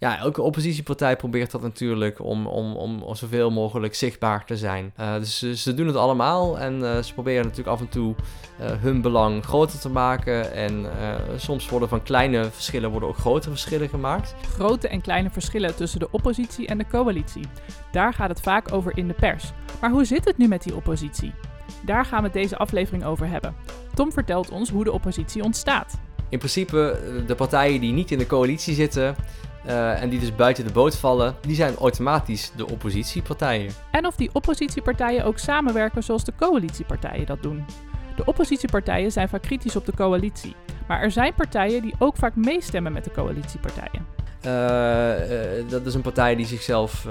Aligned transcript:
ja, 0.00 0.18
elke 0.18 0.42
oppositiepartij 0.42 1.16
probeert 1.16 1.50
dat 1.50 1.62
natuurlijk 1.62 2.24
om, 2.24 2.46
om, 2.46 2.76
om, 2.76 3.14
zoveel 3.14 3.50
mogelijk 3.50 3.94
zichtbaar 3.94 4.44
te 4.44 4.56
zijn. 4.56 4.92
Uh, 5.00 5.14
dus 5.14 5.38
ze, 5.38 5.56
ze, 5.56 5.74
doen 5.74 5.86
het 5.86 5.96
allemaal 5.96 6.58
en 6.58 6.80
uh, 6.80 6.98
ze 6.98 7.14
proberen 7.14 7.42
natuurlijk 7.42 7.68
af 7.68 7.80
en 7.80 7.88
toe 7.88 8.14
uh, 8.60 8.66
hun 8.70 9.00
belang 9.00 9.44
groter 9.44 9.78
te 9.78 9.88
maken. 9.88 10.52
En 10.52 10.86
soms 11.36 11.68
worden 11.68 11.88
van 11.88 12.02
kleine 12.02 12.50
verschillen 12.50 12.90
worden 12.90 13.08
ook 13.08 13.16
grote 13.16 13.48
verschillen 13.48 13.88
gemaakt. 13.88 14.34
Grote 14.52 14.88
en 14.88 15.00
kleine 15.00 15.30
verschillen 15.30 15.76
tussen 15.76 16.00
de 16.00 16.10
oppositie 16.10 16.66
en 16.66 16.78
de 16.78 16.86
coalitie. 16.86 17.44
Daar 17.92 18.14
gaat 18.14 18.28
het 18.28 18.40
vaak 18.40 18.72
over 18.72 18.96
in 18.96 19.08
de 19.08 19.14
pers. 19.14 19.52
Maar 19.80 19.90
hoe 19.90 20.04
zit 20.04 20.24
het 20.24 20.38
nu 20.38 20.48
met 20.48 20.62
die 20.62 20.76
oppositie? 20.76 21.32
Daar 21.84 22.04
gaan 22.04 22.22
we 22.22 22.30
deze 22.30 22.56
aflevering 22.56 23.04
over 23.04 23.28
hebben. 23.28 23.54
Tom 23.94 24.12
vertelt 24.12 24.50
ons 24.50 24.70
hoe 24.70 24.84
de 24.84 24.92
oppositie 24.92 25.42
ontstaat. 25.42 25.98
In 26.28 26.38
principe, 26.38 27.00
de 27.26 27.34
partijen 27.34 27.80
die 27.80 27.92
niet 27.92 28.10
in 28.10 28.18
de 28.18 28.26
coalitie 28.26 28.74
zitten, 28.74 29.16
uh, 29.68 30.02
en 30.02 30.08
die 30.08 30.20
dus 30.20 30.34
buiten 30.34 30.66
de 30.66 30.72
boot 30.72 30.96
vallen, 30.96 31.36
die 31.40 31.56
zijn 31.56 31.76
automatisch 31.76 32.52
de 32.56 32.68
oppositiepartijen. 32.68 33.72
En 33.90 34.06
of 34.06 34.16
die 34.16 34.30
oppositiepartijen 34.32 35.24
ook 35.24 35.38
samenwerken 35.38 36.02
zoals 36.02 36.24
de 36.24 36.32
coalitiepartijen 36.36 37.26
dat 37.26 37.42
doen. 37.42 37.64
De 38.16 38.24
oppositiepartijen 38.24 39.12
zijn 39.12 39.28
vaak 39.28 39.42
kritisch 39.42 39.76
op 39.76 39.86
de 39.86 39.94
coalitie, 39.94 40.54
maar 40.88 41.02
er 41.02 41.10
zijn 41.10 41.34
partijen 41.34 41.82
die 41.82 41.94
ook 41.98 42.16
vaak 42.16 42.36
meestemmen 42.36 42.92
met 42.92 43.04
de 43.04 43.10
coalitiepartijen. 43.10 44.16
Uh, 44.46 44.52
uh, 45.58 45.70
dat 45.70 45.86
is 45.86 45.94
een 45.94 46.00
partij 46.00 46.34
die 46.36 46.46
zichzelf 46.46 47.06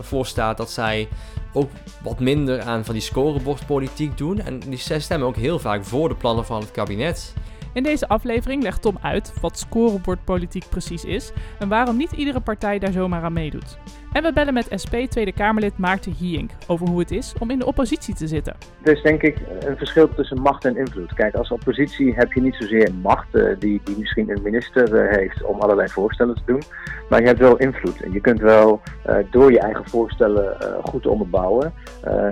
voorstaat 0.00 0.56
dat 0.56 0.70
zij 0.70 1.08
ook 1.52 1.70
wat 2.02 2.20
minder 2.20 2.62
aan 2.62 2.84
van 2.84 2.94
die 2.94 3.02
scorebordpolitiek 3.02 4.18
doen. 4.18 4.40
En 4.40 4.58
die 4.58 4.78
stemmen 4.78 5.28
ook 5.28 5.36
heel 5.36 5.58
vaak 5.58 5.84
voor 5.84 6.08
de 6.08 6.14
plannen 6.14 6.44
van 6.44 6.60
het 6.60 6.70
kabinet. 6.70 7.34
In 7.76 7.82
deze 7.82 8.08
aflevering 8.08 8.62
legt 8.62 8.82
Tom 8.82 8.98
uit 9.02 9.32
wat 9.40 9.58
scorebordpolitiek 9.58 10.68
precies 10.68 11.04
is 11.04 11.32
en 11.58 11.68
waarom 11.68 11.96
niet 11.96 12.12
iedere 12.12 12.40
partij 12.40 12.78
daar 12.78 12.92
zomaar 12.92 13.22
aan 13.22 13.32
meedoet. 13.32 13.78
En 14.12 14.22
we 14.22 14.32
bellen 14.32 14.54
met 14.54 14.68
SP 14.82 14.94
Tweede 15.08 15.32
Kamerlid 15.32 15.78
Maarten 15.78 16.12
Hiink 16.12 16.50
over 16.66 16.88
hoe 16.88 16.98
het 16.98 17.10
is 17.10 17.34
om 17.38 17.50
in 17.50 17.58
de 17.58 17.66
oppositie 17.66 18.14
te 18.14 18.26
zitten. 18.26 18.56
Er 18.82 18.92
is 18.92 19.02
denk 19.02 19.22
ik 19.22 19.38
een 19.60 19.76
verschil 19.76 20.14
tussen 20.14 20.40
macht 20.40 20.64
en 20.64 20.76
invloed. 20.76 21.14
Kijk, 21.14 21.34
als 21.34 21.50
oppositie 21.50 22.14
heb 22.14 22.32
je 22.32 22.40
niet 22.40 22.54
zozeer 22.54 22.94
macht 23.02 23.34
uh, 23.34 23.56
die, 23.58 23.80
die 23.84 23.98
misschien 23.98 24.30
een 24.30 24.42
minister 24.42 25.04
uh, 25.04 25.16
heeft 25.16 25.42
om 25.42 25.60
allerlei 25.60 25.88
voorstellen 25.88 26.34
te 26.34 26.42
doen. 26.46 26.62
Maar 27.08 27.20
je 27.20 27.26
hebt 27.26 27.38
wel 27.38 27.56
invloed. 27.56 28.00
En 28.02 28.12
je 28.12 28.20
kunt 28.20 28.40
wel 28.40 28.80
uh, 29.06 29.16
door 29.30 29.52
je 29.52 29.60
eigen 29.60 29.88
voorstellen 29.88 30.56
goed 30.82 31.06
onderbouwen 31.06 31.72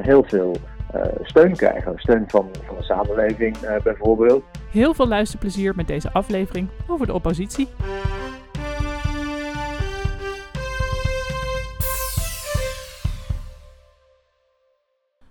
heel 0.02 0.24
veel 0.28 0.56
steun 1.22 1.56
krijgen. 1.56 1.92
Steun 1.96 2.24
van, 2.28 2.48
van 2.66 2.76
de 2.76 2.82
samenleving 2.82 3.56
uh, 3.62 3.80
bijvoorbeeld. 3.80 4.44
Heel 4.70 4.94
veel 4.94 5.08
luisterplezier 5.08 5.74
met 5.76 5.86
deze 5.86 6.12
aflevering 6.12 6.68
over 6.86 7.06
de 7.06 7.12
oppositie. 7.12 7.68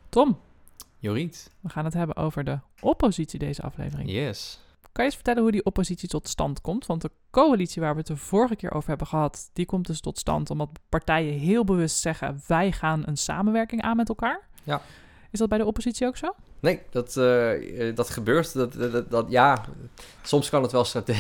Tom. 0.10 0.38
Joriet. 0.98 1.52
We 1.60 1.70
gaan 1.70 1.86
het 1.86 1.94
hebben 1.94 2.16
over 2.16 2.44
de 2.44 2.60
oppositie 2.82 3.40
deze 3.40 3.62
aflevering. 3.62 4.12
Yes. 4.12 4.60
Kan 4.82 5.04
je 5.04 5.10
eens 5.10 5.16
vertellen 5.16 5.42
hoe 5.42 5.52
die 5.52 5.66
oppositie 5.66 6.10
tot 6.10 6.28
stand 6.28 6.62
komt? 6.62 6.86
Want 6.86 7.02
de 7.02 7.12
coalitie 7.32 7.82
waar 7.82 7.92
we 7.92 7.98
het 7.98 8.08
de 8.08 8.18
vorige 8.18 8.56
keer 8.56 8.74
over 8.74 8.90
hebben 8.90 9.08
gehad, 9.08 9.50
die 9.54 9.66
komt 9.66 9.88
dus 9.88 10.00
tot 10.00 10.18
stand 10.18 10.50
omdat 10.50 10.70
partijen 10.90 11.40
heel 11.40 11.64
bewust 11.64 11.98
zeggen: 11.98 12.42
wij 12.48 12.72
gaan 12.72 13.04
een 13.06 13.18
samenwerking 13.18 13.82
aan 13.82 13.96
met 13.96 14.10
elkaar. 14.10 14.48
Ja. 14.64 14.82
Is 15.34 15.40
dat 15.40 15.50
bij 15.50 15.58
de 15.58 15.66
oppositie 15.66 16.08
ook 16.08 16.18
zo? 16.18 16.36
Nee, 16.60 16.80
dat, 16.90 17.16
uh, 17.16 17.96
dat 17.96 18.10
gebeurt. 18.10 18.54
Dat, 18.54 18.74
dat, 18.74 19.10
dat, 19.10 19.26
ja, 19.30 19.66
soms 20.22 20.50
kan 20.50 20.62
het 20.62 20.72
wel 20.72 20.84
strate 20.84 21.14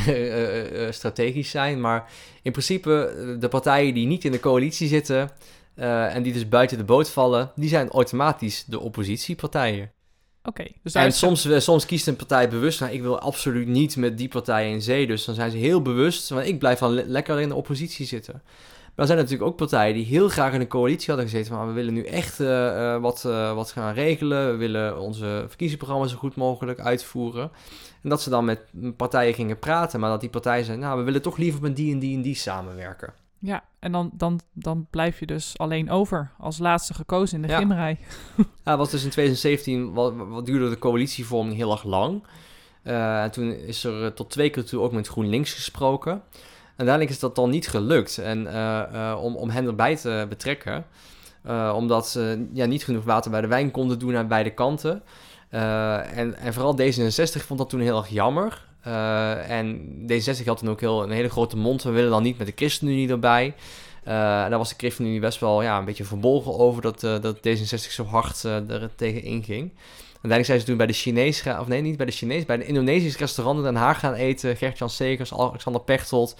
uh, 0.85 0.91
strategisch 0.99 1.49
zijn, 1.49 1.81
maar 1.81 2.11
in 2.41 2.51
principe 2.51 3.35
de 3.39 3.47
partijen 3.47 3.93
die 3.93 4.07
niet 4.07 4.25
in 4.25 4.31
de 4.31 4.39
coalitie 4.39 4.87
zitten 4.87 5.29
en 5.75 6.23
die 6.23 6.33
dus 6.33 6.49
buiten 6.49 6.77
de 6.77 6.83
boot 6.83 7.09
vallen, 7.09 7.51
die 7.55 7.69
zijn 7.69 7.89
automatisch 7.89 8.63
de 8.65 8.79
oppositiepartijen. 8.79 9.91
Oké. 10.43 10.65
dus 10.83 10.93
en 10.93 11.13
soms, 11.13 11.47
soms 11.63 11.85
kiest 11.85 12.07
een 12.07 12.15
partij 12.15 12.49
bewust, 12.49 12.79
nou, 12.79 12.93
ik 12.93 13.01
wil 13.01 13.19
absoluut 13.19 13.67
niet 13.67 13.95
met 13.95 14.17
die 14.17 14.27
partij 14.27 14.71
in 14.71 14.81
zee, 14.81 15.07
dus 15.07 15.25
dan 15.25 15.35
zijn 15.35 15.51
ze 15.51 15.57
heel 15.57 15.81
bewust, 15.81 16.29
want 16.29 16.47
ik 16.47 16.59
blijf 16.59 16.79
dan 16.79 16.93
lekker 16.93 17.39
in 17.39 17.49
de 17.49 17.55
oppositie 17.55 18.05
zitten. 18.05 18.41
Maar 18.95 19.05
er 19.05 19.11
zijn 19.11 19.23
natuurlijk 19.23 19.49
ook 19.49 19.57
partijen 19.57 19.93
die 19.93 20.05
heel 20.05 20.29
graag 20.29 20.53
in 20.53 20.61
een 20.61 20.67
coalitie 20.67 21.07
hadden 21.07 21.29
gezeten. 21.29 21.55
Van 21.55 21.67
we 21.67 21.73
willen 21.73 21.93
nu 21.93 22.03
echt 22.03 22.39
uh, 22.39 22.97
wat, 22.97 23.23
uh, 23.27 23.53
wat 23.53 23.71
gaan 23.71 23.93
regelen. 23.93 24.51
We 24.51 24.57
willen 24.57 24.99
onze 24.99 25.45
verkiezingsprogramma 25.47 26.07
zo 26.07 26.17
goed 26.17 26.35
mogelijk 26.35 26.79
uitvoeren. 26.79 27.51
En 28.03 28.09
dat 28.09 28.21
ze 28.21 28.29
dan 28.29 28.45
met 28.45 28.59
partijen 28.97 29.33
gingen 29.33 29.59
praten. 29.59 29.99
Maar 29.99 30.09
dat 30.09 30.21
die 30.21 30.29
partijen 30.29 30.65
zeiden, 30.65 30.85
nou 30.85 30.99
we 30.99 31.05
willen 31.05 31.21
toch 31.21 31.37
liever 31.37 31.61
met 31.61 31.75
die 31.75 31.93
en 31.93 31.99
die 31.99 32.15
en 32.15 32.21
die 32.21 32.35
samenwerken. 32.35 33.13
Ja, 33.39 33.63
en 33.79 33.91
dan, 33.91 34.11
dan, 34.13 34.39
dan 34.53 34.87
blijf 34.89 35.19
je 35.19 35.25
dus 35.25 35.57
alleen 35.57 35.89
over 35.89 36.31
als 36.37 36.57
laatste 36.57 36.93
gekozen 36.93 37.35
in 37.35 37.41
de 37.41 37.47
ja. 37.47 37.57
gimrij. 37.57 37.99
ja, 38.65 38.77
was 38.77 38.89
dus 38.89 39.03
in 39.03 39.09
2017, 39.09 39.93
wat, 39.93 40.13
wat 40.15 40.45
duurde 40.45 40.69
de 40.69 40.79
coalitievorming 40.79 41.55
heel 41.55 41.71
erg 41.71 41.83
lang. 41.83 42.23
Uh, 42.83 43.23
en 43.23 43.31
toen 43.31 43.51
is 43.51 43.83
er 43.83 44.13
tot 44.13 44.29
twee 44.29 44.49
keer 44.49 44.65
toe 44.65 44.81
ook 44.81 44.91
met 44.91 45.07
GroenLinks 45.07 45.53
gesproken 45.53 46.21
uiteindelijk 46.75 47.09
is 47.09 47.19
dat 47.19 47.35
dan 47.35 47.49
niet 47.49 47.67
gelukt. 47.67 48.17
En 48.17 48.45
uh, 48.45 48.81
uh, 48.93 49.19
om, 49.21 49.35
om 49.35 49.49
hen 49.49 49.65
erbij 49.65 49.95
te 49.95 50.25
betrekken, 50.29 50.85
uh, 51.47 51.73
omdat 51.75 52.07
ze 52.07 52.47
ja, 52.53 52.65
niet 52.65 52.83
genoeg 52.83 53.03
water 53.03 53.31
bij 53.31 53.41
de 53.41 53.47
wijn 53.47 53.71
konden 53.71 53.99
doen 53.99 54.15
aan 54.15 54.27
beide 54.27 54.53
kanten. 54.53 55.03
en, 55.49 56.37
en 56.37 56.53
vooral 56.53 56.77
D66 56.79 57.45
vond 57.45 57.59
dat 57.59 57.69
toen 57.69 57.79
heel 57.79 57.97
erg 57.97 58.09
jammer. 58.09 58.65
en 59.47 59.79
D66 60.11 60.45
had 60.45 60.57
toen 60.57 60.69
ook 60.69 60.79
heel, 60.79 61.03
een 61.03 61.11
hele 61.11 61.29
grote 61.29 61.57
mond. 61.57 61.83
We 61.83 61.89
willen 61.89 62.11
dan 62.11 62.23
niet 62.23 62.37
met 62.37 62.47
de 62.47 62.53
ChristenUnie 62.55 63.09
erbij. 63.09 63.53
en 64.03 64.49
daar 64.49 64.57
was 64.57 64.69
de 64.69 64.75
ChristenUnie 64.77 65.19
best 65.19 65.39
wel 65.39 65.61
ja, 65.61 65.77
een 65.77 65.85
beetje 65.85 66.03
verbolgen 66.03 66.57
over 66.57 66.81
dat, 66.81 66.99
dat 66.99 67.37
D66 67.37 67.91
zo 67.91 68.03
hard 68.03 68.43
er 68.43 68.89
tegen 68.95 69.23
inging. 69.23 69.71
Uiteindelijk 70.23 70.45
zijn 70.45 70.59
ze 70.59 70.65
toen 70.65 70.77
bij 70.77 70.87
de 70.87 70.93
Chinees, 70.93 71.43
of 71.59 71.67
nee, 71.67 71.81
niet 71.81 71.97
bij 71.97 72.05
de 72.05 72.11
Chinees, 72.11 72.45
bij 72.45 72.57
de 72.57 72.65
Indonesisch 72.65 73.17
restaurant 73.17 73.57
in 73.57 73.63
Den 73.63 73.75
Haag 73.75 73.99
gaan 73.99 74.13
eten. 74.13 74.57
Gert-Jan 74.57 74.89
Segers, 74.89 75.33
Alexander 75.33 75.81
Pechtold, 75.81 76.35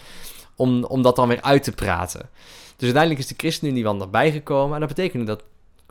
om, 0.56 0.84
om 0.84 1.02
dat 1.02 1.16
dan 1.16 1.28
weer 1.28 1.42
uit 1.42 1.64
te 1.64 1.72
praten. 1.72 2.30
Dus 2.76 2.84
uiteindelijk 2.84 3.20
is 3.20 3.28
de 3.28 3.34
ChristenUnie 3.38 3.84
wel 3.84 4.02
erbij 4.02 4.32
gekomen. 4.32 4.74
En 4.74 4.80
dat 4.80 4.90
betekende 4.90 5.26
dat 5.26 5.44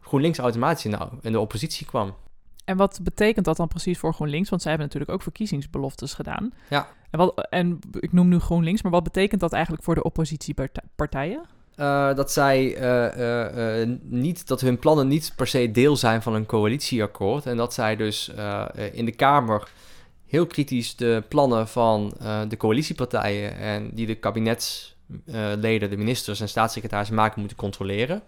GroenLinks 0.03 0.38
automatisch 0.38 0.84
nou 0.84 1.08
in 1.20 1.32
de 1.32 1.41
oppositie 1.41 1.86
kwam. 1.86 2.14
En 2.64 2.76
wat 2.76 3.00
betekent 3.03 3.44
dat 3.44 3.56
dan 3.56 3.69
precies 3.69 3.98
voor 3.98 4.14
GroenLinks? 4.14 4.48
Want 4.48 4.62
zij 4.62 4.70
hebben 4.70 4.88
natuurlijk 4.88 5.16
ook 5.16 5.22
verkiezingsbeloftes 5.22 6.14
gedaan. 6.14 6.53
Ja. 6.70 6.88
En, 7.10 7.19
wat, 7.19 7.47
en 7.50 7.78
ik 8.00 8.12
noem 8.12 8.28
nu 8.28 8.38
GroenLinks, 8.38 8.82
maar 8.82 8.92
wat 8.92 9.03
betekent 9.03 9.41
dat 9.41 9.53
eigenlijk 9.53 9.84
voor 9.84 9.94
de 9.94 10.03
oppositiepartijen? 10.03 11.42
Uh, 11.77 12.15
dat 12.15 12.33
zij 12.33 12.81
uh, 12.81 13.81
uh, 13.81 13.88
niet, 14.03 14.47
dat 14.47 14.60
hun 14.60 14.78
plannen 14.78 15.09
niet 15.09 15.33
per 15.37 15.47
se 15.47 15.71
deel 15.71 15.97
zijn 15.97 16.22
van 16.22 16.34
een 16.34 16.47
coalitieakkoord. 16.47 17.47
En 17.47 17.56
dat 17.56 17.75
zij 17.75 17.97
dus 17.97 18.31
in 18.93 19.05
de 19.05 19.12
Kamer 19.12 19.69
heel 20.27 20.47
kritisch 20.47 20.97
de 20.97 21.22
plannen 21.28 21.69
van 21.69 22.15
de 22.49 22.56
coalitiepartijen 22.56 23.56
en 23.56 23.91
die 23.94 24.06
de 24.06 24.15
kabinetsleden, 24.15 25.91
de 25.91 25.97
ministers 25.97 26.41
en 26.41 26.49
staatssecretarissen 26.49 27.16
maken, 27.16 27.41
moeten 27.41 27.59
controleren. 27.59 28.22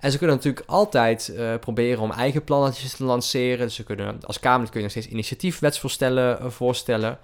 En 0.00 0.10
ze 0.10 0.18
kunnen 0.18 0.36
natuurlijk 0.36 0.66
altijd 0.66 1.34
proberen 1.60 2.02
om 2.02 2.10
eigen 2.10 2.44
plannetjes 2.44 2.96
te 2.96 3.04
lanceren. 3.04 3.70
Ze 3.70 3.84
kunnen, 3.84 4.18
als 4.26 4.40
Kamer 4.40 4.66
kun 4.66 4.76
je 4.76 4.82
nog 4.82 4.90
steeds 4.90 5.08
initiatiefwetsvoorstellen 5.08 6.52
voorstellen. 6.52 7.18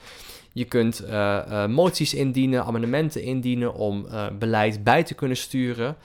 Je 0.52 0.64
kunt 0.64 1.02
uh, 1.02 1.08
uh, 1.48 1.66
moties 1.66 2.14
indienen, 2.14 2.64
amendementen 2.64 3.22
indienen 3.22 3.74
om 3.74 4.06
uh, 4.06 4.26
beleid 4.38 4.84
bij 4.84 5.02
te 5.02 5.14
kunnen 5.14 5.36
sturen. 5.36 5.96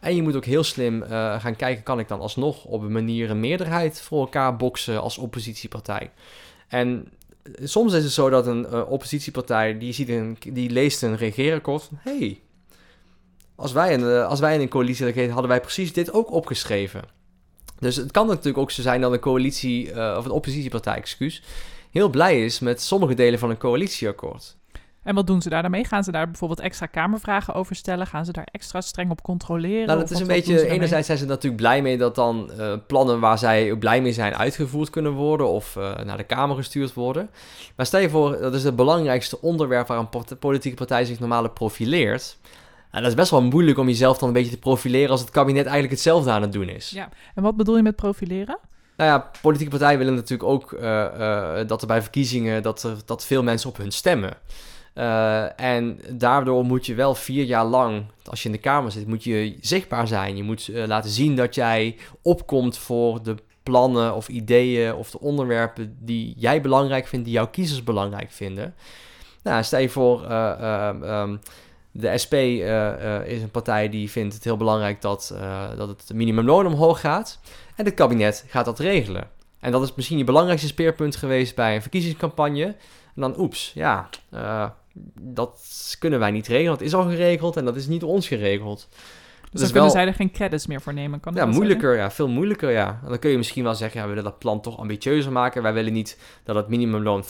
En 0.00 0.16
je 0.16 0.22
moet 0.22 0.36
ook 0.36 0.44
heel 0.44 0.64
slim 0.64 1.02
gaan 1.38 1.56
kijken, 1.56 1.82
kan 1.82 1.98
ik 1.98 2.08
dan 2.08 2.20
alsnog 2.20 2.64
op 2.64 2.82
een 2.82 2.92
manier 2.92 3.30
een 3.30 3.40
meerderheid 3.40 4.00
voor 4.00 4.20
elkaar 4.20 4.56
boksen 4.56 5.00
als 5.00 5.18
oppositiepartij. 5.18 6.10
En 6.68 7.08
soms 7.62 7.92
is 7.92 8.02
het 8.02 8.12
zo 8.12 8.30
dat 8.30 8.46
een 8.46 8.84
oppositiepartij, 8.84 9.78
die, 9.78 9.92
ziet 9.92 10.08
een, 10.08 10.36
die 10.52 10.70
leest 10.70 11.02
een 11.02 11.16
regeerakkoord 11.16 11.82
van, 11.82 11.98
hey, 12.00 12.40
als 13.54 13.72
wij, 13.72 14.22
als 14.24 14.40
wij 14.40 14.54
in 14.54 14.60
een 14.60 14.68
coalitie 14.68 15.04
regeerden, 15.04 15.32
hadden 15.32 15.50
wij 15.50 15.60
precies 15.60 15.92
dit 15.92 16.12
ook 16.12 16.32
opgeschreven. 16.32 17.02
Dus 17.78 17.96
het 17.96 18.10
kan 18.10 18.26
natuurlijk 18.26 18.58
ook 18.58 18.70
zo 18.70 18.82
zijn 18.82 19.00
dat 19.00 19.12
een 19.12 19.18
coalitie, 19.18 19.88
of 20.16 20.24
een 20.24 20.30
oppositiepartij, 20.30 20.96
excuus, 20.96 21.42
heel 21.94 22.08
blij 22.08 22.44
is 22.44 22.58
met 22.58 22.82
sommige 22.82 23.14
delen 23.14 23.38
van 23.38 23.50
een 23.50 23.58
coalitieakkoord. 23.58 24.56
En 25.02 25.14
wat 25.14 25.26
doen 25.26 25.42
ze 25.42 25.48
daar 25.48 25.62
daarmee? 25.62 25.84
Gaan 25.84 26.04
ze 26.04 26.12
daar 26.12 26.26
bijvoorbeeld 26.26 26.60
extra 26.60 26.86
kamervragen 26.86 27.54
over 27.54 27.76
stellen? 27.76 28.06
Gaan 28.06 28.24
ze 28.24 28.32
daar 28.32 28.48
extra 28.52 28.80
streng 28.80 29.10
op 29.10 29.22
controleren? 29.22 29.86
Nou, 29.86 29.98
dat 29.98 30.10
is 30.10 30.20
een 30.20 30.26
beetje. 30.26 30.68
Enerzijds 30.68 31.06
zijn 31.06 31.18
ze 31.18 31.26
natuurlijk 31.26 31.56
blij 31.56 31.82
mee 31.82 31.98
dat 31.98 32.14
dan 32.14 32.50
uh, 32.58 32.72
plannen 32.86 33.20
waar 33.20 33.38
zij 33.38 33.76
blij 33.76 34.02
mee 34.02 34.12
zijn 34.12 34.36
uitgevoerd 34.36 34.90
kunnen 34.90 35.12
worden 35.12 35.48
of 35.48 35.76
uh, 35.76 35.98
naar 35.98 36.16
de 36.16 36.24
Kamer 36.24 36.56
gestuurd 36.56 36.94
worden. 36.94 37.30
Maar 37.76 37.86
stel 37.86 38.00
je 38.00 38.10
voor, 38.10 38.38
dat 38.38 38.54
is 38.54 38.64
het 38.64 38.76
belangrijkste 38.76 39.40
onderwerp 39.40 39.86
waar 39.86 39.98
een 39.98 40.38
politieke 40.38 40.76
partij 40.76 41.04
zich 41.04 41.18
normaal 41.18 41.50
profileert. 41.50 42.38
En 42.90 43.00
dat 43.00 43.10
is 43.10 43.16
best 43.16 43.30
wel 43.30 43.42
moeilijk 43.42 43.78
om 43.78 43.86
jezelf 43.86 44.18
dan 44.18 44.28
een 44.28 44.34
beetje 44.34 44.50
te 44.50 44.58
profileren 44.58 45.10
als 45.10 45.20
het 45.20 45.30
kabinet 45.30 45.62
eigenlijk 45.62 45.92
hetzelfde 45.92 46.30
aan 46.30 46.42
het 46.42 46.52
doen 46.52 46.68
is. 46.68 46.90
Ja, 46.90 47.08
en 47.34 47.42
wat 47.42 47.56
bedoel 47.56 47.76
je 47.76 47.82
met 47.82 47.96
profileren? 47.96 48.58
Nou 48.96 49.10
ja, 49.10 49.30
politieke 49.40 49.70
partijen 49.70 49.98
willen 49.98 50.14
natuurlijk 50.14 50.48
ook 50.48 50.72
uh, 50.72 50.80
uh, 51.18 51.56
dat 51.66 51.80
er 51.80 51.86
bij 51.86 52.02
verkiezingen 52.02 52.62
dat, 52.62 52.88
dat 53.04 53.26
veel 53.26 53.42
mensen 53.42 53.68
op 53.68 53.76
hun 53.76 53.92
stemmen. 53.92 54.36
Uh, 54.94 55.60
en 55.60 56.00
daardoor 56.10 56.64
moet 56.64 56.86
je 56.86 56.94
wel 56.94 57.14
vier 57.14 57.44
jaar 57.44 57.64
lang, 57.64 58.04
als 58.24 58.42
je 58.42 58.48
in 58.48 58.54
de 58.54 58.60
Kamer 58.60 58.92
zit, 58.92 59.06
moet 59.06 59.24
je 59.24 59.56
zichtbaar 59.60 60.06
zijn. 60.06 60.36
Je 60.36 60.42
moet 60.42 60.70
laten 60.86 61.10
zien 61.10 61.36
dat 61.36 61.54
jij 61.54 61.96
opkomt 62.22 62.78
voor 62.78 63.22
de 63.22 63.34
plannen 63.62 64.14
of 64.14 64.28
ideeën 64.28 64.94
of 64.94 65.10
de 65.10 65.20
onderwerpen 65.20 65.96
die 66.00 66.34
jij 66.36 66.60
belangrijk 66.60 67.06
vindt, 67.06 67.24
die 67.24 67.34
jouw 67.34 67.48
kiezers 67.48 67.84
belangrijk 67.84 68.30
vinden. 68.30 68.74
Nou, 69.42 69.62
stel 69.62 69.80
je 69.80 69.88
voor, 69.88 70.22
uh, 70.22 71.30
de 71.96 72.18
SP 72.22 72.34
is 73.26 73.42
een 73.42 73.50
partij 73.50 73.88
die 73.88 74.10
vindt 74.10 74.34
het 74.34 74.44
heel 74.44 74.56
belangrijk 74.56 75.00
dat, 75.00 75.34
dat 75.76 75.88
het 75.88 76.10
minimumloon 76.14 76.66
omhoog 76.66 77.00
gaat. 77.00 77.40
En 77.76 77.84
het 77.84 77.94
kabinet 77.94 78.44
gaat 78.48 78.64
dat 78.64 78.78
regelen. 78.78 79.28
En 79.60 79.72
dat 79.72 79.82
is 79.82 79.94
misschien 79.94 80.18
je 80.18 80.24
belangrijkste 80.24 80.68
speerpunt 80.68 81.16
geweest 81.16 81.54
bij 81.54 81.74
een 81.74 81.80
verkiezingscampagne. 81.80 82.64
En 82.64 83.20
dan, 83.20 83.38
oeps, 83.38 83.72
ja, 83.74 84.08
dat 85.20 85.96
kunnen 85.98 86.18
wij 86.18 86.30
niet 86.30 86.46
regelen. 86.46 86.72
Dat 86.72 86.80
is 86.80 86.94
al 86.94 87.02
geregeld 87.02 87.56
en 87.56 87.64
dat 87.64 87.76
is 87.76 87.86
niet 87.86 88.02
ons 88.02 88.28
geregeld. 88.28 88.88
Dus 89.60 89.62
dan 89.62 89.72
kunnen 89.72 89.90
zij 89.90 90.06
er 90.06 90.14
geen 90.14 90.30
credits 90.30 90.66
meer 90.66 90.80
voor 90.80 90.94
nemen, 90.94 91.20
kan 91.20 91.34
Ja, 91.34 91.46
moeilijker, 91.46 91.96
ja, 91.96 92.10
veel 92.10 92.28
moeilijker, 92.28 92.70
ja. 92.70 93.00
dan 93.08 93.18
kun 93.18 93.30
je 93.30 93.36
misschien 93.36 93.64
wel 93.64 93.74
zeggen, 93.74 94.00
ja, 94.00 94.06
we 94.06 94.12
willen 94.14 94.30
dat 94.30 94.38
plan 94.38 94.60
toch 94.60 94.78
ambitieuzer 94.78 95.32
maken. 95.32 95.62
Wij 95.62 95.72
willen 95.72 95.92
niet 95.92 96.18
dat 96.44 96.56
het 96.56 96.68
minimumloon 96.68 97.24
5% 97.24 97.26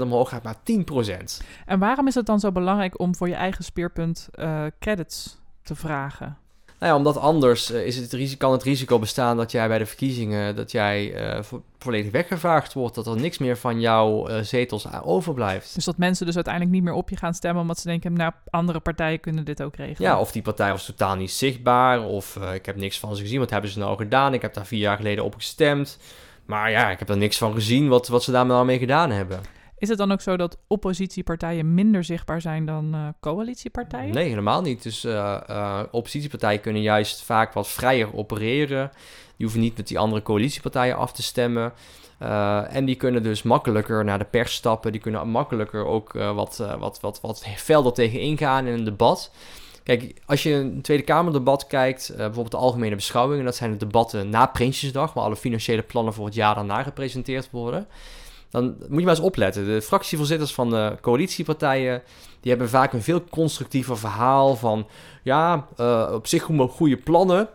omhoog 0.00 0.28
gaat, 0.28 0.42
maar 0.42 0.56
10%. 0.56 1.44
En 1.66 1.78
waarom 1.78 2.06
is 2.06 2.14
het 2.14 2.26
dan 2.26 2.40
zo 2.40 2.52
belangrijk 2.52 3.00
om 3.00 3.14
voor 3.14 3.28
je 3.28 3.34
eigen 3.34 3.64
speerpunt 3.64 4.28
uh, 4.34 4.64
credits 4.78 5.38
te 5.62 5.74
vragen? 5.74 6.36
Nou 6.82 6.94
ja, 6.94 7.00
omdat 7.00 7.18
anders 7.18 7.70
uh, 7.70 7.86
is 7.86 7.96
het 7.96 8.12
risico, 8.12 8.46
kan 8.46 8.52
het 8.52 8.62
risico 8.62 8.98
bestaan 8.98 9.36
dat 9.36 9.50
jij 9.50 9.68
bij 9.68 9.78
de 9.78 9.86
verkiezingen 9.86 10.56
dat 10.56 10.70
jij 10.70 11.14
uh, 11.36 11.42
vo 11.42 11.62
volledig 11.78 12.10
weggevraagd 12.10 12.72
wordt, 12.72 12.94
dat 12.94 13.06
er 13.06 13.16
niks 13.16 13.38
meer 13.38 13.56
van 13.56 13.80
jouw 13.80 14.28
uh, 14.28 14.38
zetels 14.40 15.02
overblijft. 15.02 15.74
Dus 15.74 15.84
dat 15.84 15.96
mensen 15.96 16.26
dus 16.26 16.34
uiteindelijk 16.34 16.74
niet 16.74 16.82
meer 16.84 16.92
op 16.92 17.10
je 17.10 17.16
gaan 17.16 17.34
stemmen 17.34 17.62
omdat 17.62 17.78
ze 17.78 17.86
denken, 17.86 18.12
nou, 18.12 18.32
andere 18.50 18.80
partijen 18.80 19.20
kunnen 19.20 19.44
dit 19.44 19.62
ook 19.62 19.76
regelen. 19.76 20.10
Ja, 20.10 20.20
of 20.20 20.32
die 20.32 20.42
partij 20.42 20.70
was 20.70 20.84
totaal 20.84 21.16
niet 21.16 21.30
zichtbaar, 21.30 22.04
of 22.04 22.36
ik 22.54 22.66
heb 22.66 22.76
niks 22.76 22.98
van 22.98 23.16
ze 23.16 23.22
gezien, 23.22 23.38
wat 23.38 23.50
hebben 23.50 23.70
ze 23.70 23.78
nou 23.78 23.96
gedaan? 23.96 24.34
Ik 24.34 24.42
heb 24.42 24.54
daar 24.54 24.66
vier 24.66 24.78
jaar 24.78 24.96
geleden 24.96 25.24
op 25.24 25.34
gestemd, 25.34 25.98
maar 26.44 26.70
ja, 26.70 26.90
ik 26.90 26.98
heb 26.98 27.08
er 27.08 27.16
niks 27.16 27.38
van 27.38 27.54
gezien 27.54 27.88
wat, 27.88 28.08
wat 28.08 28.22
ze 28.22 28.30
daar 28.30 28.46
nou 28.46 28.64
mee 28.64 28.78
gedaan 28.78 29.10
hebben. 29.10 29.40
Is 29.82 29.88
het 29.88 29.98
dan 29.98 30.12
ook 30.12 30.20
zo 30.20 30.36
dat 30.36 30.58
oppositiepartijen 30.66 31.74
minder 31.74 32.04
zichtbaar 32.04 32.40
zijn 32.40 32.66
dan 32.66 32.94
uh, 32.94 33.08
coalitiepartijen? 33.20 34.14
Nee, 34.14 34.28
helemaal 34.28 34.62
niet. 34.62 34.82
Dus 34.82 35.04
uh, 35.04 35.40
uh, 35.50 35.80
oppositiepartijen 35.90 36.60
kunnen 36.60 36.82
juist 36.82 37.22
vaak 37.22 37.52
wat 37.52 37.68
vrijer 37.68 38.16
opereren. 38.16 38.90
Die 39.36 39.46
hoeven 39.46 39.60
niet 39.60 39.76
met 39.76 39.88
die 39.88 39.98
andere 39.98 40.22
coalitiepartijen 40.22 40.96
af 40.96 41.12
te 41.12 41.22
stemmen. 41.22 41.72
en 42.68 42.84
die 42.84 42.94
kunnen 42.94 43.22
dus 43.22 43.42
makkelijker 43.42 44.04
naar 44.04 44.18
de 44.18 44.24
pers 44.24 44.54
stappen. 44.54 44.92
Die 44.92 45.00
kunnen 45.00 45.28
makkelijker 45.28 45.86
ook 45.86 46.12
wat, 46.12 46.56
wat, 46.78 47.00
wat, 47.00 47.20
wat 47.20 47.46
felder 47.56 47.92
tegen 47.92 48.20
ingaan 48.20 48.66
in 48.66 48.72
een 48.72 48.84
debat. 48.84 49.32
Kijk, 49.82 50.14
als 50.26 50.42
je 50.42 50.52
een 50.52 50.82
Tweede 50.82 51.04
Kamerdebat 51.04 51.66
kijkt, 51.66 52.12
bijvoorbeeld 52.16 52.50
de 52.50 52.56
algemene 52.56 52.94
beschouwingen, 52.94 53.44
dat 53.44 53.56
zijn 53.56 53.70
de 53.70 53.76
debatten 53.76 54.28
na 54.28 54.46
Prinsjesdag, 54.46 55.12
waar 55.12 55.24
alle 55.24 55.36
financiële 55.36 55.82
plannen 55.82 56.14
voor 56.14 56.24
het 56.24 56.34
jaar 56.34 56.54
daarna 56.54 56.82
gepresenteerd 56.82 57.50
worden 57.50 57.86
dan 58.52 58.64
moet 58.64 58.98
je 58.98 59.04
maar 59.04 59.14
eens 59.14 59.24
opletten. 59.24 59.64
De 59.64 59.82
fractievoorzitters 59.82 60.54
van 60.54 60.70
de 60.70 60.96
coalitiepartijen, 61.00 62.02
die 62.40 62.50
hebben 62.50 62.68
vaak 62.68 62.92
een 62.92 63.02
veel 63.02 63.24
constructiever 63.24 63.98
verhaal 63.98 64.56
van, 64.56 64.86
ja, 65.22 65.66
uh, 65.80 66.10
op 66.12 66.26
zich 66.26 66.42
goede 66.68 66.96
plannen, 66.96 67.48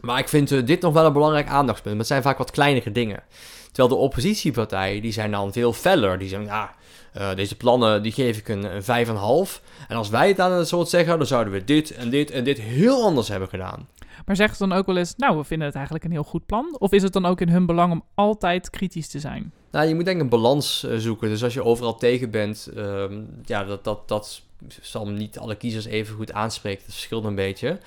maar 0.00 0.18
ik 0.18 0.28
vind 0.28 0.50
uh, 0.50 0.66
dit 0.66 0.80
nog 0.80 0.92
wel 0.92 1.06
een 1.06 1.12
belangrijk 1.12 1.48
aandachtspunt. 1.48 1.96
Maar 1.96 2.04
het 2.04 2.12
zijn 2.12 2.22
vaak 2.22 2.38
wat 2.38 2.50
kleinere 2.50 2.92
dingen. 2.92 3.22
Terwijl 3.66 3.88
de 3.88 4.04
oppositiepartijen, 4.04 5.02
die 5.02 5.12
zijn 5.12 5.30
dan 5.30 5.52
veel 5.52 5.72
feller. 5.72 6.18
Die 6.18 6.28
zeggen, 6.28 6.48
ja, 6.48 6.74
uh, 7.16 7.34
deze 7.34 7.56
plannen, 7.56 8.02
die 8.02 8.12
geef 8.12 8.38
ik 8.38 8.48
een, 8.48 8.64
een 8.88 9.06
5,5. 9.06 9.62
En 9.88 9.96
als 9.96 10.08
wij 10.08 10.28
het 10.28 10.40
aan 10.40 10.52
het 10.52 10.68
soort 10.68 10.88
zeggen, 10.88 11.18
dan 11.18 11.26
zouden 11.26 11.52
we 11.52 11.64
dit 11.64 11.90
en 11.90 12.10
dit 12.10 12.30
en 12.30 12.44
dit 12.44 12.60
heel 12.60 13.04
anders 13.04 13.28
hebben 13.28 13.48
gedaan. 13.48 13.88
Maar 14.26 14.36
zeggen 14.36 14.56
ze 14.56 14.68
dan 14.68 14.78
ook 14.78 14.86
wel 14.86 14.96
eens, 14.96 15.14
nou, 15.16 15.36
we 15.36 15.44
vinden 15.44 15.66
het 15.66 15.76
eigenlijk 15.76 16.04
een 16.04 16.10
heel 16.10 16.22
goed 16.22 16.46
plan? 16.46 16.76
Of 16.78 16.92
is 16.92 17.02
het 17.02 17.12
dan 17.12 17.26
ook 17.26 17.40
in 17.40 17.48
hun 17.48 17.66
belang 17.66 17.92
om 17.92 18.04
altijd 18.14 18.70
kritisch 18.70 19.08
te 19.08 19.20
zijn? 19.20 19.52
Nou, 19.76 19.88
je 19.88 19.94
moet 19.94 20.04
denk 20.04 20.16
ik 20.16 20.22
een 20.22 20.28
balans 20.28 20.84
uh, 20.84 20.98
zoeken. 20.98 21.28
Dus 21.28 21.44
als 21.44 21.54
je 21.54 21.64
overal 21.64 21.96
tegen 21.96 22.30
bent, 22.30 22.68
uh, 22.76 23.04
ja, 23.44 23.64
dat, 23.64 23.84
dat, 23.84 24.00
dat 24.06 24.42
zal 24.80 25.08
niet 25.08 25.38
alle 25.38 25.54
kiezers 25.54 25.84
even 25.84 26.14
goed 26.14 26.32
aanspreken. 26.32 26.82
Dat 26.84 26.94
verschilt 26.94 27.24
een 27.24 27.34
beetje. 27.34 27.78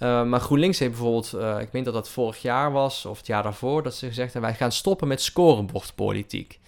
Uh, 0.00 0.24
maar 0.24 0.40
GroenLinks 0.40 0.78
heeft 0.78 0.90
bijvoorbeeld, 0.90 1.32
uh, 1.34 1.60
ik 1.60 1.68
weet 1.72 1.84
dat 1.84 1.94
dat 1.94 2.08
vorig 2.08 2.42
jaar 2.42 2.72
was, 2.72 3.04
of 3.04 3.16
het 3.16 3.26
jaar 3.26 3.42
daarvoor, 3.42 3.82
dat 3.82 3.94
ze 3.94 4.06
gezegd 4.06 4.32
hebben, 4.32 4.50
wij 4.50 4.60
gaan 4.60 4.72
stoppen 4.72 5.08
met 5.08 5.22
scorebordpolitiek. 5.22 6.60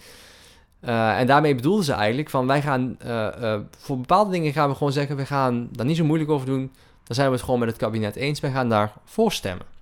En 0.81 1.27
daarmee 1.27 1.55
bedoelden 1.55 1.85
ze 1.85 1.93
eigenlijk 1.93 2.29
van, 2.29 2.47
wij 2.47 2.61
gaan, 2.61 2.97
voor 3.77 3.97
bepaalde 3.97 4.31
dingen 4.31 4.53
gaan 4.53 4.69
we 4.69 4.75
gewoon 4.75 4.93
zeggen, 4.93 5.15
we 5.15 5.25
gaan 5.25 5.69
daar 5.71 5.85
niet 5.85 5.97
zo 5.97 6.05
moeilijk 6.05 6.31
over 6.31 6.45
doen. 6.45 6.71
Dan 7.03 7.15
zijn 7.15 7.27
we 7.27 7.33
het 7.33 7.43
gewoon 7.43 7.59
met 7.59 7.69
het 7.69 7.77
kabinet 7.77 8.15
eens, 8.15 8.39
wij 8.39 8.51
gaan 8.51 8.69
daar 8.69 8.93
voor 9.05 9.31
stemmen. 9.31 9.78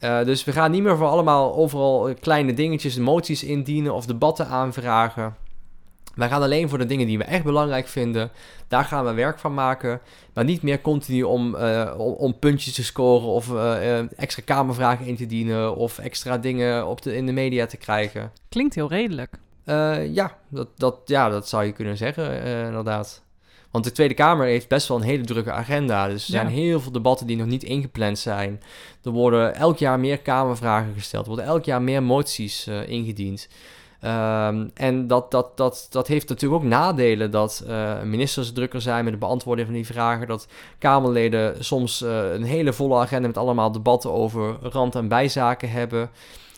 Uh, 0.00 0.24
dus 0.24 0.44
we 0.44 0.52
gaan 0.52 0.70
niet 0.70 0.82
meer 0.82 0.96
voor 0.96 1.08
allemaal 1.08 1.54
overal 1.54 2.14
kleine 2.20 2.54
dingetjes, 2.54 2.96
moties 2.96 3.44
indienen 3.44 3.94
of 3.94 4.06
debatten 4.06 4.46
aanvragen. 4.46 5.34
Wij 6.14 6.28
gaan 6.28 6.42
alleen 6.42 6.68
voor 6.68 6.78
de 6.78 6.86
dingen 6.86 7.06
die 7.06 7.18
we 7.18 7.24
echt 7.24 7.44
belangrijk 7.44 7.88
vinden. 7.88 8.30
Daar 8.68 8.84
gaan 8.84 9.04
we 9.04 9.12
werk 9.12 9.38
van 9.38 9.54
maken. 9.54 10.00
Maar 10.34 10.44
niet 10.44 10.62
meer 10.62 10.80
continu 10.80 11.22
om, 11.22 11.54
uh, 11.54 11.94
om, 11.98 12.38
puntjes 12.38 12.74
te 12.74 12.84
scoren 12.84 13.28
of 13.28 13.48
uh, 13.48 14.18
extra 14.18 14.42
kamervragen 14.44 15.06
in 15.06 15.16
te 15.16 15.26
dienen 15.26 15.76
of 15.76 15.98
extra 15.98 16.38
dingen 16.38 16.86
op 16.86 17.02
de, 17.02 17.16
in 17.16 17.26
de 17.26 17.32
media 17.32 17.66
te 17.66 17.76
krijgen. 17.76 18.32
Klinkt 18.48 18.74
heel 18.74 18.88
redelijk. 18.88 19.34
ja, 20.12 20.36
dat, 20.48 20.68
dat, 20.76 20.96
ja, 21.04 21.28
dat 21.28 21.48
zou 21.48 21.64
je 21.64 21.72
kunnen 21.72 21.96
zeggen, 21.96 22.42
inderdaad. 22.66 23.22
Want 23.70 23.84
de 23.84 23.92
Tweede 23.92 24.14
Kamer 24.14 24.46
heeft 24.46 24.68
best 24.68 24.88
wel 24.88 24.96
een 24.96 25.02
hele 25.02 25.24
drukke 25.24 25.52
agenda. 25.52 26.08
Dus 26.08 26.24
er 26.24 26.30
zijn 26.30 26.46
heel 26.46 26.80
veel 26.80 26.92
debatten 26.92 27.26
die 27.26 27.36
nog 27.36 27.46
niet 27.46 27.62
ingepland 27.62 28.18
zijn. 28.18 28.62
Er 29.02 29.10
worden 29.10 29.54
elk 29.54 29.78
jaar 29.78 30.00
meer 30.00 30.18
Kamervragen 30.18 30.92
gesteld. 30.94 31.22
Er 31.22 31.28
worden 31.28 31.48
elk 31.48 31.64
jaar 31.64 31.82
meer 31.82 32.02
moties 32.02 32.66
uh, 32.68 32.88
ingediend. 32.88 33.48
Um, 34.04 34.70
en 34.74 35.06
dat, 35.06 35.30
dat, 35.30 35.56
dat, 35.56 35.86
dat 35.90 36.06
heeft 36.06 36.28
natuurlijk 36.28 36.62
ook 36.62 36.68
nadelen 36.68 37.30
dat 37.30 37.64
uh, 37.68 38.02
ministers 38.02 38.52
drukker 38.52 38.80
zijn 38.80 39.04
met 39.04 39.12
de 39.12 39.18
beantwoording 39.18 39.66
van 39.66 39.76
die 39.76 39.86
vragen. 39.86 40.26
Dat 40.26 40.46
Kamerleden 40.78 41.64
soms 41.64 42.02
uh, 42.02 42.32
een 42.32 42.42
hele 42.42 42.72
volle 42.72 42.98
agenda 42.98 43.26
met 43.26 43.36
allemaal 43.36 43.72
debatten 43.72 44.12
over 44.12 44.56
rand- 44.62 44.94
en 44.94 45.08
bijzaken 45.08 45.70
hebben. 45.70 46.10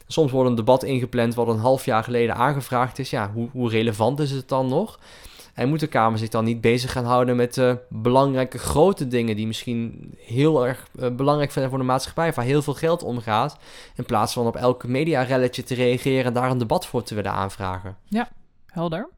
Soms 0.07 0.31
wordt 0.31 0.51
een 0.51 0.57
debat 0.57 0.83
ingepland 0.83 1.35
wat 1.35 1.49
een 1.49 1.59
half 1.59 1.85
jaar 1.85 2.05
geleden 2.05 2.35
aangevraagd 2.35 2.99
is. 2.99 3.11
Ja, 3.11 3.31
hoe, 3.35 3.49
hoe 3.53 3.71
relevant 3.71 4.21
is 4.21 4.31
het 4.31 4.49
dan 4.49 4.69
nog? 4.69 4.99
En 5.55 5.69
moet 5.69 5.81
de 5.81 5.87
Kamer 5.87 6.19
zich 6.19 6.29
dan 6.29 6.45
niet 6.45 6.61
bezig 6.61 6.93
gaan 6.93 7.05
houden 7.05 7.37
met 7.37 7.57
uh, 7.57 7.73
belangrijke 7.89 8.59
grote 8.59 9.09
dingen 9.09 9.37
die 9.37 9.47
misschien 9.47 10.11
heel 10.19 10.67
erg 10.67 10.87
uh, 11.01 11.11
belangrijk 11.11 11.51
zijn 11.51 11.69
voor 11.69 11.79
de 11.79 11.85
maatschappij, 11.85 12.33
waar 12.33 12.45
heel 12.45 12.63
veel 12.63 12.75
geld 12.75 13.03
omgaat, 13.03 13.57
in 13.97 14.05
plaats 14.05 14.33
van 14.33 14.47
op 14.47 14.57
elke 14.57 14.89
mediarelletje 14.89 15.63
te 15.63 15.75
reageren 15.75 16.25
en 16.25 16.33
daar 16.33 16.51
een 16.51 16.59
debat 16.59 16.87
voor 16.87 17.03
te 17.03 17.15
willen 17.15 17.33
aanvragen? 17.33 17.97
Ja, 18.05 18.29
helder. 18.73 19.09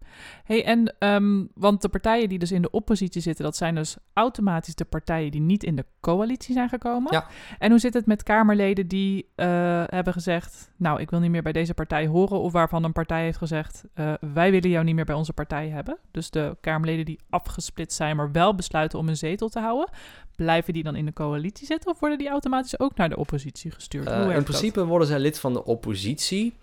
Hey, 0.45 0.65
en 0.65 0.95
um, 0.99 1.49
want 1.55 1.83
de 1.83 1.89
partijen 1.89 2.29
die 2.29 2.39
dus 2.39 2.53
in 2.53 2.63
de 2.63 2.71
oppositie 2.71 3.21
zitten, 3.21 3.45
dat 3.45 3.57
zijn 3.57 3.75
dus 3.75 3.97
automatisch 4.13 4.75
de 4.75 4.85
partijen 4.85 5.31
die 5.31 5.41
niet 5.41 5.65
in 5.65 5.77
de 5.77 5.85
coalitie 6.01 6.55
zijn 6.55 6.69
gekomen. 6.69 7.13
Ja. 7.13 7.27
En 7.59 7.71
hoe 7.71 7.79
zit 7.79 7.95
het 7.95 8.07
met 8.07 8.23
Kamerleden 8.23 8.89
die 8.89 9.29
uh, 9.37 9.47
hebben 9.87 10.13
gezegd, 10.13 10.71
nou, 10.77 11.01
ik 11.01 11.11
wil 11.11 11.21
niet 11.21 11.31
meer 11.31 11.43
bij 11.43 11.53
deze 11.53 11.75
partij 11.75 12.07
horen, 12.07 12.41
of 12.41 12.53
waarvan 12.53 12.85
een 12.85 12.93
partij 12.93 13.23
heeft 13.23 13.39
gezegd, 13.39 13.85
uh, 13.95 14.13
wij 14.33 14.51
willen 14.51 14.71
jou 14.71 14.85
niet 14.85 14.95
meer 14.95 15.05
bij 15.05 15.15
onze 15.15 15.33
partij 15.33 15.69
hebben. 15.69 15.99
Dus 16.11 16.31
de 16.31 16.57
Kamerleden 16.61 17.05
die 17.05 17.21
afgesplitst 17.31 17.97
zijn, 17.97 18.17
maar 18.17 18.33
wel 18.33 18.55
besluiten 18.55 18.99
om 18.99 19.09
een 19.09 19.17
zetel 19.17 19.49
te 19.49 19.61
houden, 19.61 19.89
blijven 20.37 20.73
die 20.73 20.83
dan 20.83 20.97
in 20.97 21.05
de 21.05 21.13
coalitie 21.13 21.67
zitten 21.67 21.91
of 21.91 22.01
worden 22.01 22.19
die 22.19 22.29
automatisch 22.29 22.79
ook 22.79 22.97
naar 22.97 23.09
de 23.09 23.17
oppositie 23.17 23.71
gestuurd? 23.71 24.09
Uh, 24.09 24.37
in 24.37 24.43
principe 24.43 24.79
dat? 24.79 24.89
worden 24.89 25.09
zij 25.09 25.19
lid 25.19 25.39
van 25.39 25.53
de 25.53 25.65
oppositie. 25.65 26.55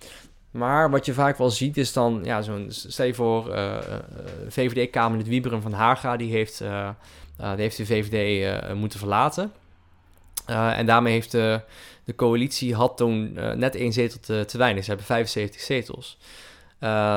Maar 0.52 0.90
wat 0.90 1.06
je 1.06 1.14
vaak 1.14 1.38
wel 1.38 1.50
ziet 1.50 1.78
is 1.78 1.94
dan, 1.94 2.22
ja, 2.24 2.42
zo'n, 2.42 2.68
stel 2.70 3.14
voor, 3.14 3.56
uh, 3.56 3.78
VVD-Kamerlid 4.48 5.28
Wieberen 5.28 5.62
van 5.62 5.74
Haga, 5.74 6.18
die 6.18 6.32
heeft, 6.32 6.62
uh, 6.62 6.90
die 7.38 7.48
heeft 7.48 7.78
de 7.78 7.86
VVD 7.86 8.74
moeten 8.76 9.00
verlaten. 9.00 9.52
en 10.46 10.86
daarmee 10.86 11.14
heeft 11.14 11.32
de, 11.32 11.62
de 12.04 12.16
coalitie 12.16 12.76
had 12.76 12.98
toen 12.98 13.34
net 13.34 13.76
één 13.76 13.94
zetel 13.94 14.20
te, 14.20 14.46
te 14.48 14.58
weinig. 14.58 14.84
Ze 14.84 14.90
hebben 14.90 15.08
75 15.08 15.62
zetels. 15.62 16.18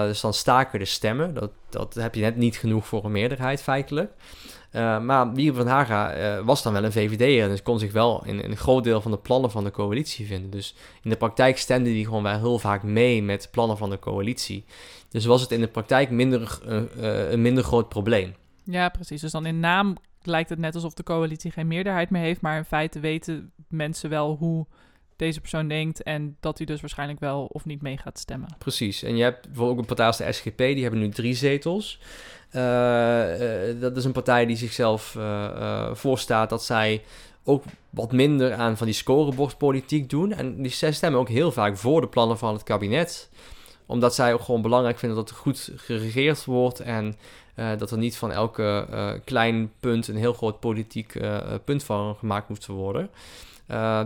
dus 0.06 0.20
dan 0.20 0.34
staken 0.34 0.78
de 0.78 0.84
stemmen. 0.84 1.34
Dat, 1.34 1.50
dat 1.70 1.94
heb 1.94 2.14
je 2.14 2.20
net 2.20 2.36
niet 2.36 2.56
genoeg 2.56 2.86
voor 2.86 3.04
een 3.04 3.12
meerderheid, 3.12 3.62
feitelijk. 3.62 4.12
Uh, 4.74 5.00
maar 5.00 5.32
Wiebe 5.32 5.56
van 5.56 5.66
Haga 5.66 6.16
uh, 6.16 6.44
was 6.44 6.62
dan 6.62 6.72
wel 6.72 6.84
een 6.84 6.92
VVD'er 6.92 7.42
en 7.42 7.48
dus 7.48 7.62
kon 7.62 7.78
zich 7.78 7.92
wel 7.92 8.24
in, 8.24 8.42
in, 8.42 8.50
een 8.50 8.56
groot 8.56 8.84
deel 8.84 9.00
van 9.00 9.10
de 9.10 9.18
plannen 9.18 9.50
van 9.50 9.64
de 9.64 9.70
coalitie 9.70 10.26
vinden. 10.26 10.50
Dus 10.50 10.74
in 11.02 11.10
de 11.10 11.16
praktijk 11.16 11.58
stemde 11.58 11.90
hij 11.90 12.02
gewoon 12.02 12.22
wel 12.22 12.38
heel 12.38 12.58
vaak 12.58 12.82
mee 12.82 13.22
met 13.22 13.48
plannen 13.50 13.76
van 13.76 13.90
de 13.90 13.98
coalitie. 13.98 14.64
Dus 15.08 15.24
was 15.24 15.40
het 15.40 15.50
in 15.50 15.60
de 15.60 15.68
praktijk 15.68 16.10
minder, 16.10 16.58
uh, 16.66 17.30
een 17.30 17.42
minder 17.42 17.64
groot 17.64 17.88
probleem. 17.88 18.34
Ja, 18.64 18.88
precies. 18.88 19.20
Dus 19.20 19.32
dan 19.32 19.46
in 19.46 19.60
naam 19.60 19.96
lijkt 20.22 20.50
het 20.50 20.58
net 20.58 20.74
alsof 20.74 20.94
de 20.94 21.02
coalitie 21.02 21.50
geen 21.50 21.66
meerderheid 21.66 22.10
meer 22.10 22.22
heeft, 22.22 22.40
maar 22.40 22.56
in 22.56 22.64
feite 22.64 23.00
weten 23.00 23.52
mensen 23.68 24.10
wel 24.10 24.36
hoe 24.36 24.66
deze 25.16 25.40
persoon 25.40 25.68
denkt 25.68 26.02
en 26.02 26.36
dat 26.40 26.58
hij 26.58 26.66
dus 26.66 26.80
waarschijnlijk 26.80 27.20
wel 27.20 27.44
of 27.44 27.64
niet 27.64 27.82
mee 27.82 27.98
gaat 27.98 28.18
stemmen. 28.18 28.48
Precies. 28.58 29.02
En 29.02 29.16
je 29.16 29.22
hebt 29.22 29.46
bijvoorbeeld 29.46 29.72
ook 29.72 29.78
een 29.78 29.86
partij 29.86 30.06
als 30.06 30.16
de 30.16 30.32
SGP, 30.32 30.58
die 30.58 30.82
hebben 30.82 31.00
nu 31.00 31.08
drie 31.08 31.34
zetels. 31.34 32.00
Uh, 32.54 33.70
uh, 33.70 33.80
dat 33.80 33.96
is 33.96 34.04
een 34.04 34.12
partij 34.12 34.46
die 34.46 34.56
zichzelf 34.56 35.14
uh, 35.18 35.94
voorstaat 35.94 36.50
dat 36.50 36.64
zij 36.64 37.02
ook 37.44 37.64
wat 37.90 38.12
minder 38.12 38.54
aan 38.54 38.76
van 38.76 38.86
die 38.86 38.94
scorebordpolitiek 38.94 40.10
doen. 40.10 40.32
En 40.32 40.62
die 40.62 40.70
zij 40.70 40.92
stemmen 40.92 41.20
ook 41.20 41.28
heel 41.28 41.52
vaak 41.52 41.76
voor 41.76 42.00
de 42.00 42.06
plannen 42.06 42.38
van 42.38 42.52
het 42.52 42.62
kabinet. 42.62 43.30
Omdat 43.86 44.14
zij 44.14 44.34
ook 44.34 44.40
gewoon 44.40 44.62
belangrijk 44.62 44.98
vinden 44.98 45.18
dat 45.18 45.30
er 45.30 45.36
goed 45.36 45.72
geregeerd 45.76 46.44
wordt 46.44 46.80
en 46.80 47.16
dat 47.54 47.90
er 47.90 47.98
niet 47.98 48.16
van 48.16 48.32
elke 48.32 48.86
klein 49.24 49.72
punt 49.80 50.08
een 50.08 50.16
heel 50.16 50.32
groot 50.32 50.60
politiek 50.60 51.20
punt 51.64 51.84
van 51.84 52.16
gemaakt 52.16 52.48
moet 52.48 52.66
worden. 52.66 53.10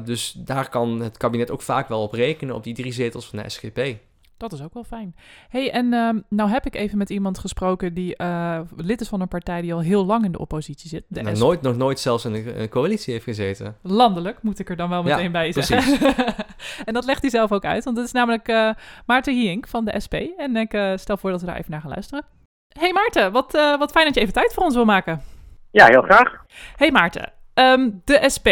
Dus 0.05 0.33
daar 0.37 0.69
kan 0.69 1.01
het 1.01 1.17
kabinet 1.17 1.51
ook 1.51 1.63
vaak 1.63 1.89
wel 1.89 2.03
op 2.03 2.13
rekenen, 2.13 2.55
op 2.55 2.65
die 2.65 2.75
drie 2.75 2.93
zetels 2.93 3.27
van 3.27 3.39
de 3.39 3.49
SGP. 3.49 3.97
Dat 4.39 4.53
is 4.53 4.63
ook 4.63 4.75
wel 4.75 4.85
fijn. 4.85 5.15
hey, 5.49 5.71
en 5.71 5.93
uh, 5.93 6.11
nou 6.29 6.51
heb 6.51 6.67
ik 6.67 6.75
even 6.75 6.99
met 6.99 7.11
iemand 7.11 7.39
gesproken 7.39 7.95
die 7.95 8.15
uh, 8.17 8.61
lid 8.77 9.01
is 9.01 9.09
van 9.09 9.21
een 9.21 9.29
partij 9.29 9.61
die 9.61 9.75
al 9.75 9.81
heel 9.81 10.07
lang 10.07 10.25
in 10.25 10.33
de 10.33 10.39
oppositie 10.39 10.89
zit. 10.89 11.05
De 11.09 11.23
nou, 11.23 11.39
nooit, 11.39 11.63
nog 11.63 11.77
nooit 11.77 12.01
zelfs 12.01 12.25
in 12.25 12.35
een 12.35 12.69
coalitie 12.69 13.13
heeft 13.13 13.25
gezeten. 13.25 13.77
Landelijk, 13.83 14.43
moet 14.43 14.59
ik 14.59 14.69
er 14.69 14.77
dan 14.77 14.89
wel 14.89 15.03
meteen 15.03 15.23
ja, 15.23 15.31
bij 15.31 15.53
zeggen. 15.53 16.15
en 16.87 16.95
dat 16.95 17.05
legt 17.05 17.21
hij 17.21 17.31
zelf 17.31 17.53
ook 17.53 17.65
uit, 17.65 17.85
want 17.85 17.97
het 17.97 18.07
is 18.07 18.13
namelijk 18.13 18.49
uh, 18.49 18.71
Maarten 19.07 19.35
Hiink 19.35 19.67
van 19.67 19.85
de 19.85 20.01
SP. 20.05 20.15
En 20.37 20.57
ik 20.57 20.79
stel 20.95 21.17
voor 21.17 21.31
dat 21.31 21.41
we 21.41 21.47
daar 21.47 21.57
even 21.57 21.71
naar 21.71 21.81
gaan 21.81 21.91
luisteren. 21.91 22.25
hey 22.79 22.93
Maarten, 22.93 23.33
wat, 23.33 23.53
wat 23.79 23.91
fijn 23.91 24.05
dat 24.05 24.15
je 24.15 24.21
even 24.21 24.33
tijd 24.33 24.55
voor 24.55 24.63
ons 24.63 24.75
wil 24.75 24.85
maken. 24.85 25.23
Ja, 25.71 25.87
heel 25.87 26.03
graag. 26.03 26.45
hey 26.77 26.91
Maarten, 26.91 27.33
um, 27.55 28.01
de 28.05 28.31
SP, 28.35 28.49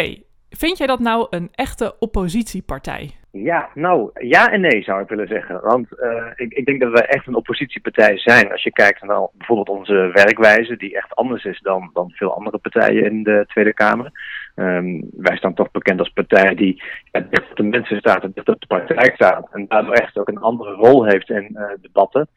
Vind 0.49 0.77
jij 0.77 0.87
dat 0.87 0.99
nou 0.99 1.27
een 1.29 1.49
echte 1.51 1.95
oppositiepartij? 1.99 3.17
Ja, 3.43 3.69
nou 3.73 4.09
ja 4.13 4.51
en 4.51 4.61
nee 4.61 4.83
zou 4.83 5.01
ik 5.01 5.09
willen 5.09 5.27
zeggen. 5.27 5.61
Want 5.61 5.87
uh, 5.99 6.25
ik, 6.35 6.53
ik, 6.53 6.65
denk 6.65 6.81
dat 6.81 6.91
wij 6.91 7.05
echt 7.05 7.27
een 7.27 7.35
oppositiepartij 7.35 8.17
zijn. 8.17 8.51
Als 8.51 8.63
je 8.63 8.71
kijkt 8.71 9.03
naar 9.03 9.27
bijvoorbeeld 9.33 9.77
onze 9.77 10.09
werkwijze, 10.13 10.77
die 10.77 10.95
echt 10.95 11.15
anders 11.15 11.43
is 11.43 11.59
dan, 11.59 11.89
dan 11.93 12.11
veel 12.11 12.35
andere 12.35 12.57
partijen 12.57 13.05
in 13.05 13.23
de 13.23 13.43
Tweede 13.47 13.73
Kamer. 13.73 14.11
Um, 14.55 15.09
wij 15.17 15.37
staan 15.37 15.53
toch 15.53 15.71
bekend 15.71 15.99
als 15.99 16.09
partij 16.09 16.55
die 16.55 16.83
ja, 17.11 17.19
dicht 17.29 17.49
op 17.49 17.55
de 17.55 17.63
mensen 17.63 17.97
staat 17.97 18.23
en 18.23 18.31
dicht 18.33 18.49
op 18.49 18.61
de 18.61 18.67
praktijk 18.67 19.15
staat. 19.15 19.47
En 19.51 19.65
daardoor 19.67 19.93
echt 19.93 20.17
ook 20.17 20.27
een 20.27 20.41
andere 20.41 20.73
rol 20.73 21.05
heeft 21.05 21.29
in 21.29 21.49
uh, 21.53 21.63
debatten. 21.81 22.27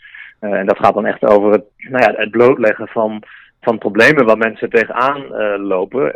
Uh, 0.40 0.52
en 0.52 0.66
dat 0.66 0.78
gaat 0.78 0.94
dan 0.94 1.06
echt 1.06 1.24
over 1.24 1.52
het, 1.52 1.64
nou 1.76 2.02
ja, 2.02 2.20
het 2.20 2.30
blootleggen 2.30 2.88
van 2.88 3.22
van 3.62 3.78
problemen 3.78 4.24
waar 4.24 4.38
mensen 4.38 4.70
tegenaan 4.70 5.26
lopen. 5.66 6.14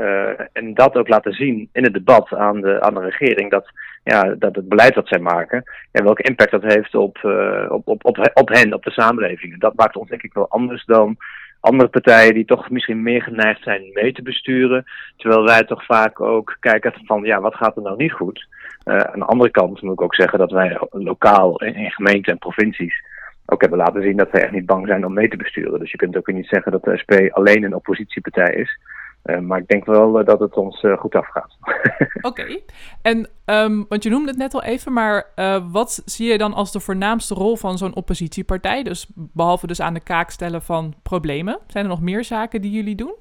En 0.52 0.74
dat 0.74 0.96
ook 0.96 1.08
laten 1.08 1.32
zien 1.32 1.68
in 1.72 1.84
het 1.84 1.92
debat 1.92 2.34
aan 2.34 2.60
de, 2.60 2.80
aan 2.80 2.94
de 2.94 3.00
regering. 3.00 3.50
Dat, 3.50 3.70
ja, 4.04 4.34
dat 4.38 4.54
het 4.54 4.68
beleid 4.68 4.94
dat 4.94 5.08
zij 5.08 5.18
maken. 5.18 5.62
En 5.92 6.04
welke 6.04 6.22
impact 6.22 6.50
dat 6.50 6.62
heeft 6.62 6.94
op, 6.94 7.18
uh, 7.24 7.66
op, 7.68 7.88
op, 7.88 8.04
op, 8.04 8.30
op 8.34 8.48
hen, 8.48 8.74
op 8.74 8.84
de 8.84 8.90
samenleving. 8.90 9.60
Dat 9.60 9.74
maakt 9.74 9.96
ons 9.96 10.08
denk 10.08 10.22
ik 10.22 10.32
wel 10.32 10.48
anders 10.48 10.84
dan 10.84 11.16
andere 11.60 11.88
partijen 11.88 12.34
die 12.34 12.44
toch 12.44 12.70
misschien 12.70 13.02
meer 13.02 13.22
geneigd 13.22 13.62
zijn 13.62 13.90
mee 13.92 14.12
te 14.12 14.22
besturen. 14.22 14.84
Terwijl 15.16 15.44
wij 15.44 15.64
toch 15.64 15.84
vaak 15.84 16.20
ook 16.20 16.56
kijken 16.60 16.92
van 17.04 17.22
ja, 17.22 17.40
wat 17.40 17.54
gaat 17.54 17.76
er 17.76 17.82
nou 17.82 17.96
niet 17.96 18.12
goed. 18.12 18.46
aan 18.84 19.18
de 19.18 19.24
andere 19.24 19.50
kant 19.50 19.82
moet 19.82 19.92
ik 19.92 20.02
ook 20.02 20.14
zeggen 20.14 20.38
dat 20.38 20.50
wij 20.50 20.78
lokaal 20.90 21.62
in, 21.62 21.90
gemeenten 21.90 22.32
en 22.32 22.38
provincies 22.38 23.02
ook 23.46 23.60
hebben 23.60 23.78
laten 23.78 24.02
zien 24.02 24.16
dat 24.16 24.28
ze 24.32 24.40
echt 24.40 24.52
niet 24.52 24.66
bang 24.66 24.86
zijn 24.86 25.06
om 25.06 25.12
mee 25.12 25.28
te 25.28 25.36
besturen. 25.36 25.78
Dus 25.78 25.90
je 25.90 25.96
kunt 25.96 26.16
ook 26.16 26.32
niet 26.32 26.46
zeggen 26.46 26.72
dat 26.72 26.84
de 26.84 26.98
SP 27.02 27.12
alleen 27.30 27.62
een 27.62 27.74
oppositiepartij 27.74 28.54
is. 28.54 28.78
Uh, 29.24 29.38
maar 29.38 29.58
ik 29.58 29.68
denk 29.68 29.84
wel 29.84 30.20
uh, 30.20 30.26
dat 30.26 30.40
het 30.40 30.56
ons 30.56 30.82
uh, 30.82 30.98
goed 30.98 31.14
afgaat. 31.14 31.56
Oké. 32.20 32.58
En, 33.02 33.28
um, 33.46 33.86
want 33.88 34.02
je 34.02 34.10
noemde 34.10 34.28
het 34.28 34.38
net 34.38 34.54
al 34.54 34.62
even, 34.62 34.92
maar 34.92 35.26
wat 35.70 36.02
zie 36.04 36.30
je 36.30 36.38
dan 36.38 36.54
als 36.54 36.72
de 36.72 36.80
voornaamste 36.80 37.34
rol 37.34 37.56
van 37.56 37.78
zo'n 37.78 37.96
oppositiepartij? 37.96 38.82
Dus 38.82 39.10
behalve 39.14 39.66
dus 39.66 39.80
aan 39.80 39.94
de 39.94 40.02
kaak 40.02 40.30
stellen 40.30 40.62
van 40.62 40.94
problemen. 41.02 41.58
Zijn 41.66 41.84
er 41.84 41.90
nog 41.90 42.00
meer 42.00 42.24
zaken 42.24 42.60
die 42.60 42.70
jullie 42.70 42.94
doen? 42.94 43.14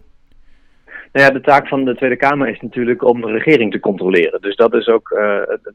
Nou 1.12 1.26
ja, 1.26 1.32
de 1.32 1.42
taak 1.42 1.68
van 1.68 1.86
de 1.86 1.96
Tweede 1.96 2.16
Kamer 2.16 2.48
is 2.48 2.60
natuurlijk 2.62 3.04
om 3.04 3.22
de 3.22 3.32
regering 3.32 3.72
te 3.72 3.80
controleren. 3.80 4.42
Dus 4.42 4.56
dat 4.56 4.74
is 4.74 4.88
ook 4.88 5.10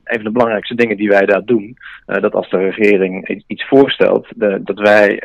een 0.05 0.15
van 0.15 0.25
de 0.25 0.31
belangrijkste 0.31 0.75
dingen 0.75 0.97
die 0.97 1.09
wij 1.09 1.27
daar 1.27 1.45
doen. 1.45 1.77
Dat 2.07 2.35
als 2.35 2.51
de 2.51 2.57
regering 2.57 3.43
iets 3.47 3.69
voorstelt, 3.69 4.27
de, 4.37 4.61
dat 4.63 4.79
wij 4.79 5.23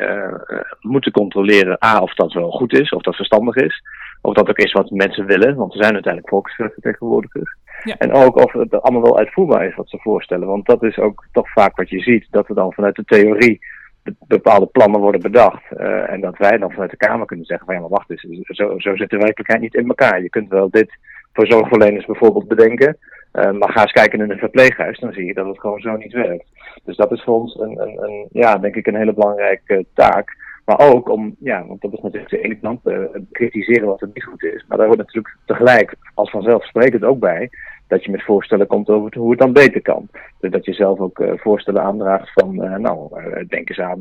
moeten 0.80 1.12
controleren 1.12 1.78
A, 1.84 1.98
of 1.98 2.14
dat 2.14 2.32
wel 2.32 2.50
goed 2.50 2.72
is, 2.72 2.90
of 2.90 3.02
dat 3.02 3.16
verstandig 3.16 3.56
is. 3.56 3.82
Of 4.26 4.34
dat 4.34 4.48
ook 4.48 4.58
is 4.58 4.72
wat 4.72 4.90
mensen 4.90 5.26
willen, 5.26 5.54
want 5.54 5.72
ze 5.72 5.78
zijn 5.78 5.92
uiteindelijk 5.92 6.32
volksvertegenwoordigers. 6.32 7.56
Ja. 7.82 7.96
En 7.98 8.12
ook 8.12 8.36
of 8.36 8.52
het 8.52 8.82
allemaal 8.82 9.02
wel 9.02 9.18
uitvoerbaar 9.18 9.66
is 9.66 9.74
wat 9.74 9.88
ze 9.88 9.98
voorstellen. 9.98 10.46
Want 10.46 10.66
dat 10.66 10.82
is 10.82 10.98
ook 10.98 11.26
toch 11.32 11.52
vaak 11.52 11.76
wat 11.76 11.90
je 11.90 12.00
ziet, 12.00 12.26
dat 12.30 12.48
er 12.48 12.54
dan 12.54 12.72
vanuit 12.72 12.96
de 12.96 13.04
theorie 13.04 13.58
bepaalde 14.26 14.66
plannen 14.66 15.00
worden 15.00 15.20
bedacht. 15.20 15.62
Uh, 15.76 16.10
en 16.10 16.20
dat 16.20 16.38
wij 16.38 16.58
dan 16.58 16.70
vanuit 16.70 16.90
de 16.90 16.96
Kamer 16.96 17.26
kunnen 17.26 17.46
zeggen 17.46 17.66
van 17.66 17.74
ja, 17.74 17.80
maar 17.80 17.90
wacht 17.90 18.10
eens, 18.10 18.26
zo, 18.42 18.78
zo 18.78 18.96
zit 18.96 19.10
de 19.10 19.16
werkelijkheid 19.16 19.60
niet 19.60 19.74
in 19.74 19.88
elkaar. 19.88 20.22
Je 20.22 20.30
kunt 20.30 20.48
wel 20.48 20.70
dit 20.70 20.98
voor 21.32 21.46
zorgverleners 21.46 22.06
bijvoorbeeld 22.06 22.48
bedenken. 22.48 22.96
Uh, 23.32 23.50
maar 23.50 23.72
ga 23.72 23.80
eens 23.80 23.92
kijken 23.92 24.20
in 24.20 24.30
een 24.30 24.38
verpleeghuis, 24.38 24.98
dan 24.98 25.12
zie 25.12 25.24
je 25.24 25.34
dat 25.34 25.46
het 25.46 25.60
gewoon 25.60 25.80
zo 25.80 25.96
niet 25.96 26.12
werkt. 26.12 26.46
Dus 26.84 26.96
dat 26.96 27.12
is 27.12 27.22
voor 27.22 27.40
ons 27.40 27.58
een, 27.60 27.80
een, 27.80 28.02
een 28.02 28.28
ja, 28.32 28.58
denk 28.58 28.76
ik 28.76 28.86
een 28.86 28.96
hele 28.96 29.14
belangrijke 29.14 29.86
taak. 29.94 30.36
Maar 30.64 30.78
ook 30.78 31.08
om, 31.08 31.36
ja, 31.38 31.66
want 31.66 31.80
dat 31.80 31.92
is 31.92 32.00
natuurlijk 32.00 32.30
de 32.30 32.40
ene 32.40 32.58
kant, 32.60 32.80
uh, 32.84 32.98
kritiseren 33.32 33.86
wat 33.86 34.00
er 34.00 34.10
niet 34.14 34.24
goed 34.24 34.42
is. 34.42 34.64
Maar 34.68 34.78
daar 34.78 34.86
hoort 34.86 34.98
natuurlijk 34.98 35.36
tegelijk 35.44 35.94
als 36.14 36.30
vanzelfsprekend 36.30 37.04
ook 37.04 37.18
bij 37.18 37.50
dat 37.86 38.04
je 38.04 38.10
met 38.10 38.22
voorstellen 38.22 38.66
komt 38.66 38.88
over 38.88 39.18
hoe 39.18 39.30
het 39.30 39.38
dan 39.38 39.52
beter 39.52 39.82
kan. 39.82 40.08
Dus 40.40 40.50
dat 40.50 40.64
je 40.64 40.72
zelf 40.72 40.98
ook 40.98 41.18
uh, 41.18 41.32
voorstellen 41.36 41.82
aandraagt 41.82 42.32
van, 42.32 42.64
uh, 42.64 42.76
nou, 42.76 43.10
denk 43.48 43.68
eens 43.68 43.80
aan 43.80 43.98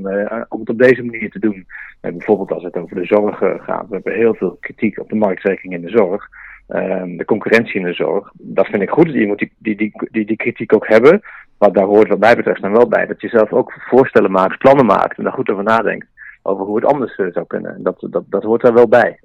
om 0.50 0.60
het 0.60 0.70
op 0.70 0.78
deze 0.78 1.04
manier 1.04 1.30
te 1.30 1.40
doen. 1.40 1.66
bijvoorbeeld 2.02 2.52
als 2.52 2.64
het 2.64 2.78
over 2.78 2.96
de 2.96 3.06
zorg 3.06 3.38
gaat. 3.38 3.88
We 3.88 3.94
hebben 3.94 4.14
heel 4.14 4.36
veel 4.36 4.58
kritiek 4.60 5.00
op 5.00 5.10
de 5.10 5.16
marktwerking 5.16 5.74
in 5.74 5.82
de 5.82 5.90
zorg. 5.90 6.30
Ehm, 6.68 7.18
de 7.18 7.26
concurrentie 7.26 7.80
in 7.80 7.86
de 7.86 7.94
zorg. 7.94 8.32
Dat 8.34 8.68
vind 8.68 8.82
ik 8.82 8.90
goed. 8.90 9.14
Je 9.14 9.28
moet 9.28 9.38
die, 9.38 9.52
die, 9.58 9.76
die, 9.76 9.92
die, 10.12 10.26
die 10.26 10.36
kritiek 10.36 10.74
ook 10.74 10.88
hebben. 10.88 11.22
Maar 11.58 11.72
daar 11.72 11.86
hoort 11.86 12.08
wat 12.08 12.20
mij 12.20 12.36
betreft 12.36 12.62
dan 12.62 12.72
wel 12.72 12.88
bij 12.88 13.06
dat 13.06 13.22
je 13.22 13.28
zelf 13.28 13.54
ook 13.54 13.74
voorstellen 13.90 14.32
maakt, 14.32 14.58
plannen 14.58 14.86
maakt 14.86 15.18
en 15.18 15.24
daar 15.24 15.34
goed 15.34 15.50
over 15.50 15.64
nadenkt. 15.64 16.08
Over 16.44 16.66
hoe 16.66 16.76
het 16.76 16.86
anders 16.86 17.16
zou 17.16 17.46
kunnen. 17.48 17.84
Dat, 17.84 18.08
dat, 18.10 18.24
dat 18.26 18.44
hoort 18.44 18.62
daar 18.62 18.74
wel 18.74 18.88
bij. 18.88 19.20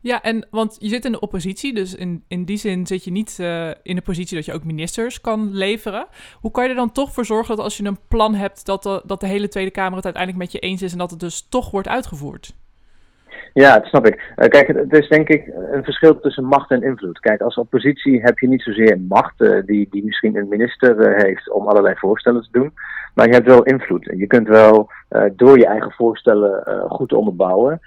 Ja, 0.00 0.22
en 0.22 0.46
want 0.50 0.76
je 0.78 0.88
zit 0.88 1.04
in 1.04 1.12
de 1.12 1.20
oppositie, 1.20 1.74
dus 1.74 1.94
in, 1.94 2.24
in 2.28 2.44
die 2.44 2.56
zin 2.56 2.86
zit 2.86 3.04
je 3.04 3.10
niet 3.10 3.38
uh, 3.40 3.70
in 3.82 3.96
de 3.96 4.02
positie 4.02 4.36
dat 4.36 4.44
je 4.44 4.52
ook 4.52 4.64
ministers 4.64 5.20
kan 5.20 5.48
leveren. 5.52 6.06
Hoe 6.40 6.50
kan 6.50 6.64
je 6.64 6.70
er 6.70 6.76
dan 6.76 6.92
toch 6.92 7.12
voor 7.12 7.24
zorgen 7.24 7.56
dat 7.56 7.64
als 7.64 7.76
je 7.76 7.84
een 7.84 7.98
plan 8.08 8.34
hebt, 8.34 8.66
dat 8.66 8.82
de, 8.82 9.02
dat 9.04 9.20
de 9.20 9.26
hele 9.26 9.48
Tweede 9.48 9.70
Kamer 9.70 9.96
het 9.96 10.04
uiteindelijk 10.04 10.44
met 10.44 10.52
je 10.52 10.68
eens 10.68 10.82
is 10.82 10.92
en 10.92 10.98
dat 10.98 11.10
het 11.10 11.20
dus 11.20 11.48
toch 11.48 11.70
wordt 11.70 11.88
uitgevoerd? 11.88 12.54
Ja, 13.54 13.78
dat 13.78 13.86
snap 13.86 14.06
ik. 14.06 14.32
Uh, 14.36 14.48
kijk, 14.48 14.66
het 14.66 14.92
is 14.92 15.08
denk 15.08 15.28
ik 15.28 15.52
een 15.72 15.84
verschil 15.84 16.20
tussen 16.20 16.44
macht 16.44 16.70
en 16.70 16.82
invloed. 16.82 17.20
Kijk, 17.20 17.40
als 17.40 17.56
oppositie 17.56 18.20
heb 18.20 18.38
je 18.38 18.48
niet 18.48 18.62
zozeer 18.62 19.00
macht, 19.00 19.40
uh, 19.40 19.62
die, 19.66 19.86
die 19.90 20.04
misschien 20.04 20.36
een 20.36 20.48
minister 20.48 21.14
heeft 21.16 21.52
om 21.52 21.68
allerlei 21.68 21.94
voorstellen 21.98 22.42
te 22.42 22.48
doen. 22.50 22.72
Maar 23.14 23.26
je 23.26 23.34
hebt 23.34 23.46
wel 23.46 23.62
invloed. 23.62 24.12
Je 24.16 24.26
kunt 24.26 24.48
wel 24.48 24.90
door 25.32 25.58
je 25.58 25.66
eigen 25.66 25.92
voorstellen 25.92 26.62
goed 26.88 27.08
te 27.08 27.16
onderbouwen 27.16 27.80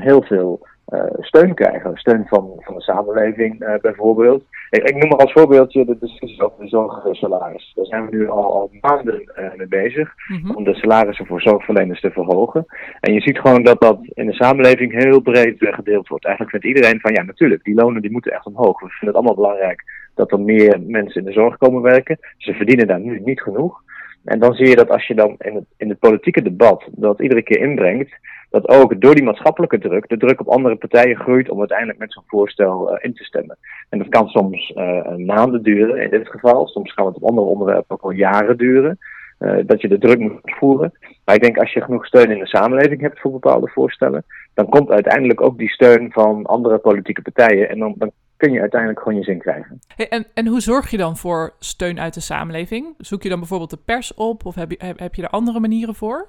heel 0.00 0.22
veel 0.22 0.68
uh, 0.94 1.04
steun 1.18 1.54
krijgen. 1.54 1.96
Steun 1.96 2.26
van, 2.26 2.52
van 2.56 2.74
de 2.74 2.80
samenleving 2.80 3.62
uh, 3.62 3.74
bijvoorbeeld. 3.80 4.44
Ik, 4.70 4.82
ik, 4.82 4.96
noem 4.96 5.08
maar 5.08 5.18
als 5.18 5.32
voorbeeldje 5.32 5.84
de 5.84 5.96
discussie 6.00 6.42
over 6.42 6.64
de 6.64 6.68
zorgsalaris. 6.68 7.72
Daar 7.74 7.84
zijn 7.84 8.06
we 8.06 8.16
nu 8.16 8.28
al, 8.28 8.52
al 8.52 8.70
maanden 8.80 9.32
uh, 9.38 9.54
mee 9.56 9.68
bezig 9.68 10.14
mm-hmm. 10.28 10.56
om 10.56 10.64
de 10.64 10.74
salarissen 10.74 11.26
voor 11.26 11.40
zorgverleners 11.40 12.00
te 12.00 12.10
verhogen. 12.10 12.66
En 13.00 13.12
je 13.12 13.20
ziet 13.20 13.38
gewoon 13.38 13.62
dat 13.62 13.80
dat 13.80 13.98
in 14.02 14.26
de 14.26 14.32
samenleving 14.32 14.92
heel 14.92 15.20
breed 15.20 15.56
gedeeld 15.58 16.08
wordt. 16.08 16.24
Eigenlijk 16.24 16.56
vindt 16.56 16.76
iedereen 16.76 17.00
van 17.00 17.12
ja 17.12 17.22
natuurlijk, 17.22 17.64
die 17.64 17.74
lonen 17.74 18.02
die 18.02 18.12
moeten 18.12 18.32
echt 18.32 18.46
omhoog. 18.46 18.80
We 18.80 18.88
vinden 18.88 19.08
het 19.08 19.16
allemaal 19.16 19.34
belangrijk 19.34 19.84
dat 20.14 20.32
er 20.32 20.40
meer 20.40 20.80
mensen 20.86 21.20
in 21.20 21.26
de 21.26 21.32
zorg 21.32 21.56
komen 21.56 21.82
werken. 21.82 22.18
Ze 22.36 22.52
verdienen 22.52 22.86
daar 22.86 23.00
nu 23.00 23.20
niet 23.24 23.40
genoeg. 23.40 23.82
En 24.24 24.38
dan 24.38 24.54
zie 24.54 24.68
je 24.68 24.76
dat 24.76 24.90
als 24.90 25.06
je 25.06 25.14
dan 25.14 25.34
in 25.38 25.54
het, 25.54 25.64
in 25.76 25.88
het 25.88 25.98
politieke 25.98 26.42
debat 26.42 26.88
dat 26.90 27.20
iedere 27.20 27.42
keer 27.42 27.60
inbrengt, 27.60 28.10
dat 28.50 28.68
ook 28.68 29.00
door 29.00 29.14
die 29.14 29.24
maatschappelijke 29.24 29.78
druk 29.78 30.08
de 30.08 30.16
druk 30.16 30.40
op 30.40 30.48
andere 30.48 30.76
partijen 30.76 31.16
groeit 31.16 31.50
om 31.50 31.58
uiteindelijk 31.58 31.98
met 31.98 32.12
zo'n 32.12 32.22
voorstel 32.26 32.92
uh, 32.92 32.98
in 33.00 33.14
te 33.14 33.24
stemmen. 33.24 33.56
En 33.88 33.98
dat 33.98 34.08
kan 34.08 34.28
soms 34.28 34.72
uh, 34.76 35.16
maanden 35.16 35.62
duren 35.62 36.02
in 36.02 36.10
dit 36.10 36.28
geval, 36.28 36.66
soms 36.66 36.94
kan 36.94 37.06
het 37.06 37.16
op 37.16 37.28
andere 37.28 37.46
onderwerpen 37.46 37.94
ook 37.94 38.02
al 38.02 38.10
jaren 38.10 38.56
duren. 38.56 38.98
Uh, 39.38 39.58
dat 39.66 39.80
je 39.80 39.88
de 39.88 39.98
druk 39.98 40.18
moet 40.18 40.40
voeren. 40.42 40.92
Maar 41.24 41.34
ik 41.34 41.42
denk 41.42 41.58
als 41.58 41.72
je 41.72 41.80
genoeg 41.80 42.06
steun 42.06 42.30
in 42.30 42.38
de 42.38 42.46
samenleving 42.46 43.00
hebt 43.00 43.20
voor 43.20 43.30
bepaalde 43.30 43.68
voorstellen, 43.68 44.24
dan 44.54 44.68
komt 44.68 44.90
uiteindelijk 44.90 45.40
ook 45.40 45.58
die 45.58 45.68
steun 45.68 46.12
van 46.12 46.46
andere 46.46 46.78
politieke 46.78 47.22
partijen. 47.22 47.68
En 47.68 47.78
dan 47.78 48.12
kun 48.40 48.52
je 48.52 48.60
uiteindelijk 48.60 49.00
gewoon 49.00 49.18
je 49.18 49.24
zin 49.24 49.38
krijgen. 49.38 49.78
Hey, 49.96 50.08
en, 50.08 50.26
en 50.34 50.46
hoe 50.46 50.60
zorg 50.60 50.90
je 50.90 50.96
dan 50.96 51.16
voor 51.16 51.52
steun 51.58 52.00
uit 52.00 52.14
de 52.14 52.20
samenleving? 52.20 52.94
Zoek 52.98 53.22
je 53.22 53.28
dan 53.28 53.38
bijvoorbeeld 53.38 53.70
de 53.70 53.78
pers 53.84 54.14
op 54.14 54.46
of 54.46 54.54
heb 54.54 54.70
je, 54.70 54.76
heb, 54.78 54.98
heb 54.98 55.14
je 55.14 55.22
er 55.22 55.28
andere 55.28 55.60
manieren 55.60 55.94
voor? 55.94 56.26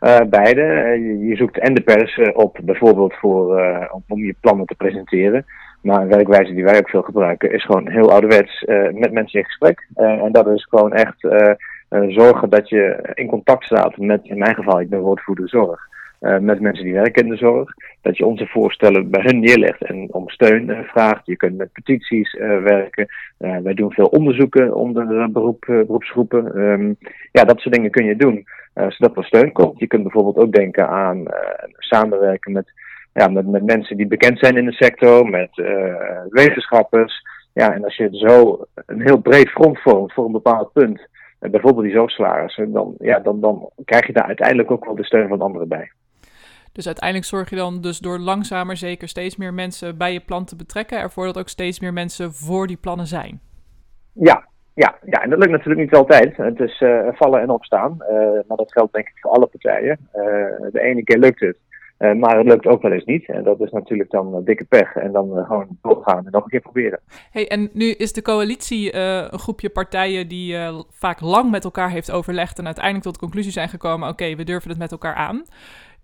Uh, 0.00 0.18
beide. 0.28 0.60
Uh, 0.60 0.96
je, 0.96 1.18
je, 1.18 1.36
zoekt 1.36 1.58
en 1.58 1.74
de 1.74 1.80
pers 1.80 2.16
uh, 2.16 2.28
op, 2.32 2.58
bijvoorbeeld 2.62 3.14
voor, 3.14 3.56
om 4.08 4.24
je 4.24 4.34
plannen 4.40 4.66
te 4.66 4.74
presenteren. 4.74 5.44
Maar 5.82 6.00
een 6.00 6.08
werkwijze 6.08 6.54
die 6.54 6.64
wij 6.64 6.78
ook 6.78 6.88
veel 6.88 7.02
gebruiken 7.02 7.52
is 7.52 7.64
gewoon 7.64 7.88
heel 7.88 8.12
ouderwets 8.12 8.64
met 8.92 9.12
mensen 9.12 9.38
in 9.38 9.44
gesprek. 9.44 9.88
en 9.94 10.32
dat 10.32 10.48
is 10.48 10.66
gewoon 10.70 10.92
echt 10.92 11.26
zorgen 12.08 12.50
dat 12.50 12.68
je 12.68 13.10
in 13.14 13.26
contact 13.26 13.64
staat 13.64 13.96
met, 13.96 14.20
in 14.24 14.38
mijn 14.38 14.54
geval, 14.54 14.80
ik 14.80 14.88
ben 14.88 15.00
woordvoerder 15.00 15.48
zorg. 15.48 15.88
Uh, 16.24 16.38
met 16.38 16.60
mensen 16.60 16.84
die 16.84 16.92
werken 16.92 17.22
in 17.22 17.30
de 17.30 17.36
zorg. 17.36 17.74
Dat 18.02 18.16
je 18.16 18.26
onze 18.26 18.46
voorstellen 18.46 19.10
bij 19.10 19.22
hun 19.22 19.40
neerlegt 19.40 19.84
en 19.84 20.08
om 20.12 20.28
steun 20.28 20.68
uh, 20.68 20.78
vraagt. 20.80 21.26
Je 21.26 21.36
kunt 21.36 21.56
met 21.56 21.72
petities 21.72 22.34
uh, 22.34 22.62
werken. 22.62 23.06
wij 23.38 23.74
doen 23.74 23.92
veel 23.92 24.06
onderzoeken 24.06 24.74
onder 24.74 25.30
beroep, 25.30 25.64
beroepsgroepen. 25.66 26.58
Um, 26.60 26.96
ja, 27.32 27.44
dat 27.44 27.60
soort 27.60 27.74
dingen 27.74 27.90
kun 27.90 28.04
je 28.04 28.16
doen, 28.16 28.44
zodat 28.74 29.16
er 29.16 29.24
steun 29.24 29.52
komt. 29.52 29.78
Je 29.78 29.86
kunt 29.86 30.02
bijvoorbeeld 30.02 30.36
ook 30.36 30.52
denken 30.52 30.88
aan 30.88 31.22
samenwerken 31.78 32.52
met, 32.52 32.72
ja, 33.12 33.28
met, 33.28 33.46
met 33.46 33.64
mensen 33.64 33.96
die 33.96 34.06
bekend 34.06 34.38
zijn 34.38 34.56
in 34.56 34.64
de 34.64 34.72
sector, 34.72 35.28
met 35.28 35.50
wetenschappers. 36.28 37.22
Ja, 37.52 37.74
en 37.74 37.84
als 37.84 37.96
je 37.96 38.08
zo 38.12 38.64
een 38.86 39.00
heel 39.00 39.18
breed 39.18 39.48
front 39.48 39.78
vormt 39.78 40.12
voor 40.12 40.24
een 40.24 40.32
bepaald 40.32 40.72
punt, 40.72 41.08
bijvoorbeeld 41.38 41.84
die 41.84 41.94
zorgsalarissen, 41.94 42.72
dan, 42.72 42.94
ja, 42.98 43.18
dan, 43.18 43.40
dan 43.40 43.70
krijg 43.84 44.06
je 44.06 44.12
daar 44.12 44.26
uiteindelijk 44.26 44.70
ook 44.70 44.84
wel 44.84 44.94
de 44.94 45.04
steun 45.04 45.28
van 45.28 45.40
anderen 45.40 45.68
bij. 45.68 45.90
Dus 46.74 46.86
uiteindelijk 46.86 47.28
zorg 47.28 47.50
je 47.50 47.56
dan 47.56 47.80
dus 47.80 47.98
door 47.98 48.18
langzamer 48.18 48.76
zeker 48.76 49.08
steeds 49.08 49.36
meer 49.36 49.54
mensen 49.54 49.96
bij 49.96 50.12
je 50.12 50.20
plan 50.20 50.44
te 50.44 50.56
betrekken, 50.56 50.98
ervoor 50.98 51.24
dat 51.24 51.38
ook 51.38 51.48
steeds 51.48 51.80
meer 51.80 51.92
mensen 51.92 52.32
voor 52.32 52.66
die 52.66 52.76
plannen 52.76 53.06
zijn. 53.06 53.40
Ja, 54.12 54.48
ja, 54.74 54.94
ja, 55.04 55.22
en 55.22 55.30
dat 55.30 55.38
lukt 55.38 55.50
natuurlijk 55.50 55.80
niet 55.80 55.94
altijd. 55.94 56.36
Het 56.36 56.60
is 56.60 56.80
uh, 56.80 57.08
vallen 57.12 57.40
en 57.40 57.50
opstaan. 57.50 57.98
Uh, 58.00 58.08
maar 58.48 58.56
dat 58.56 58.72
geldt 58.72 58.92
denk 58.92 59.08
ik 59.08 59.18
voor 59.20 59.30
alle 59.30 59.46
partijen. 59.46 59.98
Uh, 60.14 60.22
de 60.72 60.80
ene 60.80 61.04
keer 61.04 61.18
lukt 61.18 61.40
het, 61.40 61.56
maar 61.98 62.36
het 62.36 62.46
lukt 62.46 62.66
ook 62.66 62.82
wel 62.82 62.92
eens 62.92 63.04
niet. 63.04 63.28
En 63.28 63.42
dat 63.42 63.60
is 63.60 63.70
natuurlijk 63.70 64.10
dan 64.10 64.44
dikke 64.44 64.64
pech. 64.64 64.94
En 64.94 65.12
dan 65.12 65.44
gewoon 65.46 65.78
doorgaan 65.82 66.26
en 66.26 66.32
nog 66.32 66.44
een 66.44 66.50
keer 66.50 66.60
proberen. 66.60 67.00
Hey, 67.30 67.48
en 67.48 67.70
nu 67.72 67.90
is 67.90 68.12
de 68.12 68.22
coalitie 68.22 68.96
een 68.96 69.38
groepje 69.38 69.70
partijen 69.70 70.28
die 70.28 70.56
vaak 70.90 71.20
lang 71.20 71.50
met 71.50 71.64
elkaar 71.64 71.90
heeft 71.90 72.10
overlegd 72.10 72.58
en 72.58 72.64
uiteindelijk 72.64 73.04
tot 73.04 73.14
de 73.14 73.20
conclusie 73.20 73.52
zijn 73.52 73.68
gekomen: 73.68 74.08
oké, 74.08 74.36
we 74.36 74.44
durven 74.44 74.70
het 74.70 74.78
met 74.78 74.92
elkaar 74.92 75.14
aan 75.14 75.44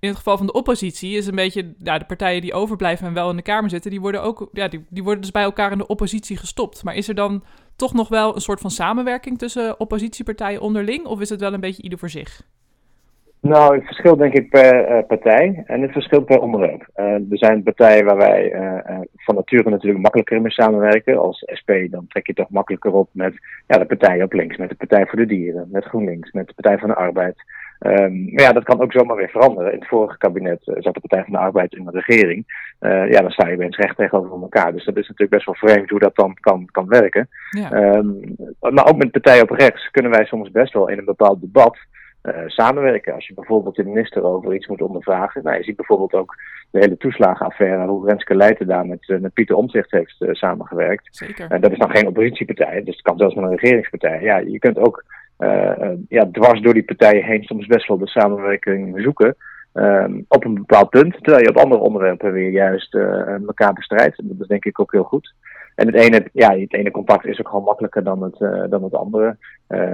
in 0.01 0.09
het 0.09 0.17
geval 0.17 0.37
van 0.37 0.47
de 0.47 0.53
oppositie 0.53 1.17
is 1.17 1.27
een 1.27 1.35
beetje 1.35 1.75
ja, 1.79 1.99
de 1.99 2.05
partijen 2.05 2.41
die 2.41 2.53
overblijven 2.53 3.07
en 3.07 3.15
wel 3.15 3.31
in 3.31 3.37
de 3.37 3.43
Kamer 3.43 3.71
zitten, 3.71 3.91
die 3.91 4.01
worden 4.01 4.23
ook 4.23 4.49
ja, 4.53 4.69
die, 4.69 4.85
die 4.89 5.03
worden 5.03 5.21
dus 5.21 5.31
bij 5.31 5.43
elkaar 5.43 5.73
in 5.73 5.79
de 5.79 5.87
oppositie 5.87 6.37
gestopt. 6.37 6.85
Maar 6.85 6.95
is 6.95 7.09
er 7.09 7.15
dan 7.15 7.43
toch 7.77 7.95
nog 7.95 8.09
wel 8.09 8.35
een 8.35 8.41
soort 8.41 8.61
van 8.61 8.71
samenwerking 8.71 9.39
tussen 9.39 9.81
oppositiepartijen 9.81 10.61
onderling, 10.61 11.05
of 11.05 11.21
is 11.21 11.29
het 11.29 11.41
wel 11.41 11.53
een 11.53 11.61
beetje 11.61 11.83
ieder 11.83 11.99
voor 11.99 12.09
zich? 12.09 12.43
Nou, 13.41 13.75
het 13.75 13.85
verschilt 13.85 14.19
denk 14.19 14.33
ik 14.33 14.51
per 14.51 14.91
uh, 14.91 15.07
partij 15.07 15.63
en 15.67 15.83
het 15.83 15.93
verschilt 15.93 16.25
per 16.25 16.41
onderwerp. 16.41 16.89
Uh, 16.97 17.05
er 17.07 17.25
zijn 17.29 17.63
partijen 17.63 18.05
waar 18.05 18.17
wij 18.17 18.53
uh, 18.55 19.01
van 19.17 19.35
nature 19.35 19.71
natuurlijk 19.71 20.03
makkelijker 20.03 20.41
mee 20.41 20.51
samenwerken. 20.51 21.19
Als 21.19 21.45
SP 21.61 21.71
dan 21.91 22.07
trek 22.09 22.27
je 22.27 22.35
toch 22.35 22.51
makkelijker 22.51 22.93
op 22.93 23.09
met 23.13 23.35
ja, 23.67 23.79
de 23.79 23.87
partij 23.87 24.23
op 24.23 24.33
links, 24.33 24.57
met 24.57 24.69
de 24.69 24.75
Partij 24.75 25.07
voor 25.07 25.19
de 25.19 25.27
Dieren, 25.27 25.69
met 25.71 25.85
GroenLinks, 25.85 26.33
met 26.33 26.47
de 26.47 26.55
Partij 26.55 26.79
van 26.79 26.89
de 26.89 26.95
Arbeid. 26.95 27.37
Um, 27.87 28.25
maar 28.25 28.45
ja, 28.45 28.53
dat 28.53 28.65
kan 28.65 28.81
ook 28.81 28.93
zomaar 28.93 29.17
weer 29.17 29.29
veranderen. 29.29 29.73
In 29.73 29.79
het 29.79 29.89
vorige 29.89 30.19
kabinet 30.19 30.67
uh, 30.67 30.75
zat 30.79 30.95
de 30.95 31.01
Partij 31.01 31.23
van 31.23 31.33
de 31.33 31.39
Arbeid 31.39 31.73
in 31.73 31.85
de 31.85 31.91
regering. 31.91 32.45
Uh, 32.81 33.11
ja, 33.11 33.21
dan 33.21 33.31
sta 33.31 33.49
je 33.49 33.63
eens 33.63 33.77
recht 33.77 33.97
tegenover 33.97 34.43
elkaar. 34.43 34.73
Dus 34.73 34.85
dat 34.85 34.97
is 34.97 35.09
natuurlijk 35.09 35.31
best 35.31 35.47
wel 35.47 35.71
vreemd 35.71 35.91
hoe 35.91 35.99
dat 35.99 36.17
dan 36.17 36.37
kan, 36.41 36.69
kan 36.71 36.89
werken. 36.89 37.29
Ja. 37.51 37.95
Um, 37.95 38.37
maar 38.61 38.89
ook 38.89 38.97
met 38.97 39.11
partijen 39.11 39.43
op 39.43 39.51
rechts 39.51 39.91
kunnen 39.91 40.11
wij 40.11 40.25
soms 40.25 40.51
best 40.51 40.73
wel 40.73 40.89
in 40.89 40.99
een 40.99 41.05
bepaald 41.05 41.41
debat 41.41 41.79
uh, 42.23 42.35
samenwerken. 42.47 43.15
Als 43.15 43.27
je 43.27 43.35
bijvoorbeeld 43.35 43.77
de 43.77 43.85
minister 43.85 44.23
over 44.23 44.55
iets 44.55 44.67
moet 44.67 44.83
ondervragen. 44.83 45.43
Nou, 45.43 45.57
je 45.57 45.65
ziet 45.65 45.77
bijvoorbeeld 45.77 46.15
ook 46.15 46.37
de 46.71 46.79
hele 46.79 46.97
toeslagenaffaire, 46.97 47.87
hoe 47.87 48.07
Renske 48.07 48.35
Leijten 48.35 48.67
daar 48.67 48.87
met, 48.87 49.19
met 49.21 49.33
Pieter 49.33 49.57
Omtzigt 49.57 49.91
heeft 49.91 50.17
samengewerkt. 50.19 51.09
Zeker. 51.11 51.61
dat 51.61 51.73
is 51.73 51.79
dan 51.79 51.91
geen 51.91 52.07
oppositiepartij, 52.07 52.83
dus 52.85 52.95
het 52.95 53.05
kan 53.05 53.19
zelfs 53.19 53.35
met 53.35 53.45
een 53.45 53.57
regeringspartij. 53.57 54.23
Ja, 54.23 54.37
je 54.37 54.59
kunt 54.59 54.79
ook 54.79 55.05
uh, 55.05 55.20
ja, 56.09 56.29
dwars 56.33 56.61
door 56.61 56.75
die 56.75 56.85
partijen 56.85 57.25
heen 57.25 57.43
soms 57.43 57.67
best 57.67 57.89
wel 57.89 57.99
de 57.99 58.09
samenwerking 58.09 59.01
zoeken. 59.03 59.37
Um, 59.75 60.25
op 60.29 60.45
een 60.45 60.55
bepaald 60.55 60.91
punt, 60.91 61.13
terwijl 61.13 61.43
je 61.43 61.49
op 61.49 61.57
andere 61.57 61.83
onderwerpen 61.83 62.33
weer 62.33 62.51
juist 62.51 62.95
uh, 62.95 63.47
elkaar 63.47 63.73
bestrijdt. 63.73 64.19
En 64.19 64.29
dat 64.29 64.41
is 64.41 64.47
denk 64.47 64.65
ik 64.65 64.81
ook 64.81 64.93
heel 64.93 65.03
goed. 65.03 65.35
En 65.75 65.87
het 65.87 65.97
ene, 65.97 66.29
ja, 66.33 66.59
het 66.59 66.75
ene 66.75 66.91
contact 66.91 67.27
is 67.27 67.41
ook 67.41 67.49
gewoon 67.49 67.65
makkelijker 67.65 68.05
dan 68.05 68.23
het, 68.23 68.39
dan 68.71 68.83
het 68.83 68.95
andere. 68.95 69.37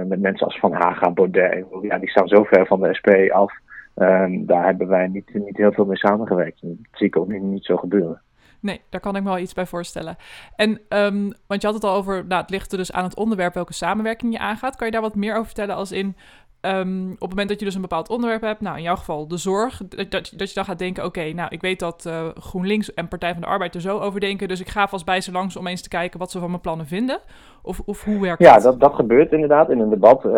met 0.07 0.19
mensen 0.19 0.45
als 0.45 0.59
Van 0.59 0.73
Haga, 0.73 1.11
Baudet, 1.11 1.65
ja, 1.81 1.97
die 1.97 2.09
staan 2.09 2.27
zo 2.27 2.43
ver 2.43 2.65
van 2.65 2.81
de 2.81 2.93
SP 2.99 3.09
af. 3.31 3.53
Um, 3.95 4.45
daar 4.45 4.65
hebben 4.65 4.87
wij 4.87 5.07
niet, 5.07 5.33
niet 5.33 5.57
heel 5.57 5.71
veel 5.71 5.85
mee 5.85 5.97
samengewerkt. 5.97 6.57
Dat 6.61 6.75
zie 6.91 7.07
ik 7.07 7.17
ook 7.17 7.27
niet, 7.27 7.41
niet 7.41 7.65
zo 7.65 7.77
gebeuren. 7.77 8.21
Nee, 8.59 8.81
daar 8.89 9.01
kan 9.01 9.15
ik 9.15 9.23
me 9.23 9.29
wel 9.29 9.37
iets 9.37 9.53
bij 9.53 9.65
voorstellen. 9.65 10.15
En, 10.55 10.81
um, 10.89 11.33
want 11.47 11.61
je 11.61 11.67
had 11.67 11.75
het 11.75 11.83
al 11.83 11.95
over, 11.95 12.25
nou, 12.25 12.41
het 12.41 12.49
ligt 12.49 12.71
er 12.71 12.77
dus 12.77 12.91
aan 12.91 13.03
het 13.03 13.15
onderwerp 13.15 13.53
welke 13.53 13.73
samenwerking 13.73 14.33
je 14.33 14.39
aangaat. 14.39 14.75
Kan 14.75 14.87
je 14.87 14.93
daar 14.93 15.01
wat 15.01 15.15
meer 15.15 15.33
over 15.33 15.45
vertellen 15.45 15.75
als 15.75 15.91
in, 15.91 16.15
um, 16.61 17.11
op 17.11 17.19
het 17.19 17.29
moment 17.29 17.49
dat 17.49 17.59
je 17.59 17.65
dus 17.65 17.75
een 17.75 17.81
bepaald 17.81 18.09
onderwerp 18.09 18.41
hebt, 18.41 18.61
nou 18.61 18.77
in 18.77 18.83
jouw 18.83 18.95
geval 18.95 19.27
de 19.27 19.37
zorg, 19.37 19.81
dat, 19.87 20.09
dat 20.35 20.49
je 20.49 20.53
dan 20.53 20.65
gaat 20.65 20.79
denken, 20.79 21.05
oké, 21.05 21.33
nou 21.33 21.49
ik 21.51 21.61
weet 21.61 21.79
dat 21.79 22.05
uh, 22.07 22.27
GroenLinks 22.33 22.93
en 22.93 23.07
Partij 23.07 23.31
van 23.31 23.41
de 23.41 23.47
Arbeid 23.47 23.75
er 23.75 23.81
zo 23.81 23.99
over 23.99 24.19
denken, 24.19 24.47
dus 24.47 24.59
ik 24.59 24.69
ga 24.69 24.87
vast 24.87 25.05
bij 25.05 25.21
ze 25.21 25.31
langs 25.31 25.55
om 25.55 25.67
eens 25.67 25.81
te 25.81 25.89
kijken 25.89 26.19
wat 26.19 26.31
ze 26.31 26.39
van 26.39 26.49
mijn 26.49 26.61
plannen 26.61 26.87
vinden. 26.87 27.19
Of, 27.61 27.81
of 27.85 28.03
hoe 28.03 28.21
werkt 28.21 28.41
ja, 28.41 28.53
dat? 28.53 28.63
Ja, 28.63 28.69
dat, 28.69 28.79
dat 28.79 28.93
gebeurt 28.93 29.31
inderdaad 29.31 29.69
in 29.69 29.79
een 29.79 29.89
debat. 29.89 30.25
Uh, 30.25 30.31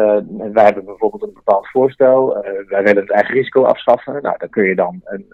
wij 0.53 0.63
hebben 0.63 0.85
bijvoorbeeld 0.85 1.23
een 1.23 1.33
bepaald 1.33 1.67
voorstel, 1.67 2.37
uh, 2.37 2.43
wij 2.67 2.83
willen 2.83 3.01
het 3.01 3.11
eigen 3.11 3.33
risico 3.33 3.63
afschaffen. 3.63 4.21
Nou, 4.21 4.35
daar 4.37 4.49
kun 4.49 4.63
je 4.63 4.75
dan 4.75 5.01
een, 5.03 5.25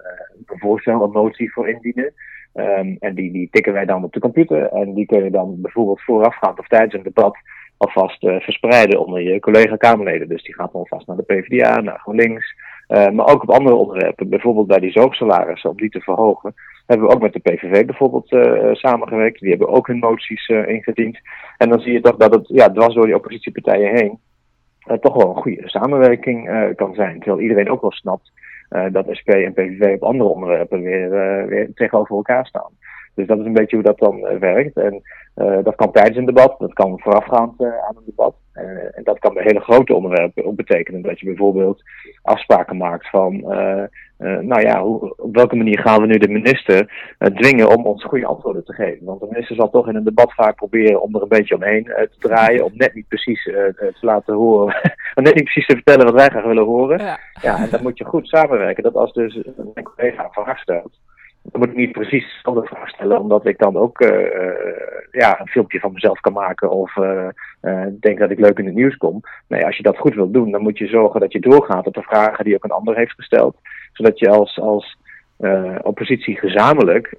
een 0.45 0.59
voorstel, 0.59 1.03
een 1.03 1.11
motie 1.11 1.53
voor 1.53 1.69
indienen. 1.69 2.13
Um, 2.55 2.95
en 2.99 3.15
die, 3.15 3.31
die 3.31 3.47
tikken 3.51 3.73
wij 3.73 3.85
dan 3.85 4.03
op 4.03 4.13
de 4.13 4.19
computer. 4.19 4.67
En 4.71 4.93
die 4.93 5.05
kun 5.05 5.23
je 5.23 5.29
dan 5.29 5.61
bijvoorbeeld 5.61 6.01
voorafgaand 6.01 6.59
of 6.59 6.67
tijdens 6.67 6.93
een 6.93 7.03
debat 7.03 7.37
alvast 7.77 8.23
uh, 8.23 8.39
verspreiden 8.39 9.05
onder 9.05 9.21
je 9.21 9.39
collega-Kamerleden. 9.39 10.27
Dus 10.27 10.43
die 10.43 10.55
gaat 10.55 10.71
dan 10.71 10.87
vast 10.87 11.07
naar 11.07 11.15
de 11.15 11.23
PvdA, 11.23 11.81
naar 11.81 11.99
GroenLinks. 11.99 12.53
Uh, 12.87 13.09
maar 13.09 13.27
ook 13.27 13.43
op 13.43 13.49
andere 13.49 13.75
onderwerpen, 13.75 14.29
bijvoorbeeld 14.29 14.67
bij 14.67 14.79
die 14.79 14.91
zorgsalarissen, 14.91 15.69
om 15.69 15.77
die 15.77 15.89
te 15.89 15.99
verhogen, 15.99 16.53
hebben 16.85 17.07
we 17.07 17.13
ook 17.13 17.21
met 17.21 17.33
de 17.33 17.39
PVV 17.39 17.85
bijvoorbeeld 17.85 18.31
uh, 18.31 18.73
samengewerkt. 18.73 19.39
Die 19.39 19.49
hebben 19.49 19.69
ook 19.69 19.87
hun 19.87 19.99
moties 19.99 20.47
ingediend. 20.47 21.19
En 21.57 21.69
dan 21.69 21.79
zie 21.79 21.93
je 21.93 22.01
toch 22.01 22.15
dat 22.15 22.33
het 22.33 22.47
ja, 22.47 22.69
dwars 22.69 22.93
door 22.93 23.05
die 23.05 23.15
oppositiepartijen 23.15 23.95
heen 23.95 24.19
toch 24.99 25.15
wel 25.15 25.29
een 25.29 25.41
goede 25.41 25.69
samenwerking 25.69 26.49
kan 26.75 26.93
zijn. 26.93 27.19
Terwijl 27.19 27.41
iedereen 27.41 27.69
ook 27.69 27.81
wel 27.81 27.91
snapt 27.91 28.31
dat 28.91 29.07
SP 29.19 29.29
en 29.29 29.53
PVV 29.53 29.95
op 29.95 30.03
andere 30.03 30.29
onderwerpen 30.29 30.81
weer, 30.81 31.05
uh, 31.05 31.47
weer 31.47 31.73
tegenover 31.73 32.15
elkaar 32.15 32.45
staan. 32.45 32.71
Dus 33.15 33.27
dat 33.27 33.39
is 33.39 33.45
een 33.45 33.53
beetje 33.53 33.75
hoe 33.75 33.85
dat 33.85 33.97
dan 33.97 34.17
uh, 34.17 34.39
werkt. 34.39 34.77
En 34.77 35.01
dat 35.63 35.75
kan 35.75 35.91
tijdens 35.91 36.17
een 36.17 36.25
debat, 36.25 36.59
dat 36.59 36.73
kan 36.73 36.99
voorafgaand 36.99 37.61
aan 37.61 37.95
een 37.95 38.03
debat. 38.05 38.35
En 38.91 39.03
dat 39.03 39.19
kan 39.19 39.33
bij 39.33 39.43
hele 39.43 39.59
grote 39.59 39.93
onderwerpen 39.93 40.45
ook 40.45 40.55
betekenen 40.55 41.01
dat 41.01 41.19
je 41.19 41.25
bijvoorbeeld 41.25 41.83
afspraken 42.21 42.77
maakt 42.77 43.09
van, 43.09 43.39
nou 44.17 44.61
ja, 44.61 44.81
hoe, 44.81 45.13
op 45.17 45.35
welke 45.35 45.55
manier 45.55 45.79
gaan 45.79 46.01
we 46.01 46.07
nu 46.07 46.17
de 46.17 46.27
minister 46.29 47.13
dwingen 47.33 47.69
om 47.69 47.85
ons 47.85 48.03
goede 48.03 48.25
antwoorden 48.25 48.65
te 48.65 48.73
geven? 48.73 49.05
Want 49.05 49.19
de 49.19 49.27
minister 49.29 49.55
zal 49.55 49.69
toch 49.69 49.87
in 49.87 49.95
een 49.95 50.03
debat 50.03 50.33
vaak 50.33 50.55
proberen 50.55 51.01
om 51.01 51.15
er 51.15 51.21
een 51.21 51.27
beetje 51.27 51.55
omheen 51.55 51.83
te 51.83 52.09
draaien, 52.19 52.65
om 52.65 52.71
net 52.73 52.93
niet 52.93 53.07
precies 53.07 53.43
te 53.43 53.93
laten 54.01 54.35
horen, 54.35 54.75
om 55.15 55.23
net 55.23 55.35
niet 55.35 55.43
precies 55.43 55.65
te 55.65 55.75
vertellen 55.75 56.05
wat 56.05 56.15
wij 56.15 56.29
graag 56.29 56.45
willen 56.45 56.65
horen. 56.65 56.99
Ja. 56.99 57.19
ja, 57.41 57.57
en 57.57 57.69
dan 57.69 57.81
moet 57.81 57.97
je 57.97 58.05
goed 58.05 58.27
samenwerken. 58.27 58.83
Dat 58.83 58.95
als 58.95 59.13
dus 59.13 59.35
een 59.35 59.83
collega 59.83 60.27
vraag 60.31 60.59
stelt, 60.59 60.99
dan 61.51 61.61
moet 61.61 61.69
ik 61.69 61.75
niet 61.75 61.91
precies 61.91 62.35
dezelfde 62.35 62.67
vraag 62.67 62.89
stellen, 62.89 63.19
omdat 63.19 63.45
ik 63.45 63.57
dan 63.57 63.77
ook 63.77 64.01
uh, 64.01 64.09
ja, 65.11 65.39
een 65.39 65.47
filmpje 65.47 65.79
van 65.79 65.93
mezelf 65.93 66.19
kan 66.19 66.33
maken 66.33 66.69
of 66.69 66.95
uh, 66.95 67.27
denk 67.99 68.19
dat 68.19 68.31
ik 68.31 68.39
leuk 68.39 68.59
in 68.59 68.65
het 68.65 68.75
nieuws 68.75 68.97
kom. 68.97 69.21
Nee, 69.47 69.65
als 69.65 69.77
je 69.77 69.83
dat 69.83 69.97
goed 69.97 70.15
wilt 70.15 70.33
doen, 70.33 70.51
dan 70.51 70.61
moet 70.61 70.77
je 70.77 70.87
zorgen 70.87 71.19
dat 71.19 71.31
je 71.31 71.39
doorgaat 71.39 71.87
op 71.87 71.93
de 71.93 72.01
vragen 72.01 72.43
die 72.43 72.55
ook 72.55 72.63
een 72.63 72.69
ander 72.69 72.95
heeft 72.95 73.13
gesteld. 73.13 73.57
Zodat 73.93 74.19
je 74.19 74.29
als, 74.29 74.59
als 74.59 74.97
oppositie 75.81 76.39
gezamenlijk 76.39 77.15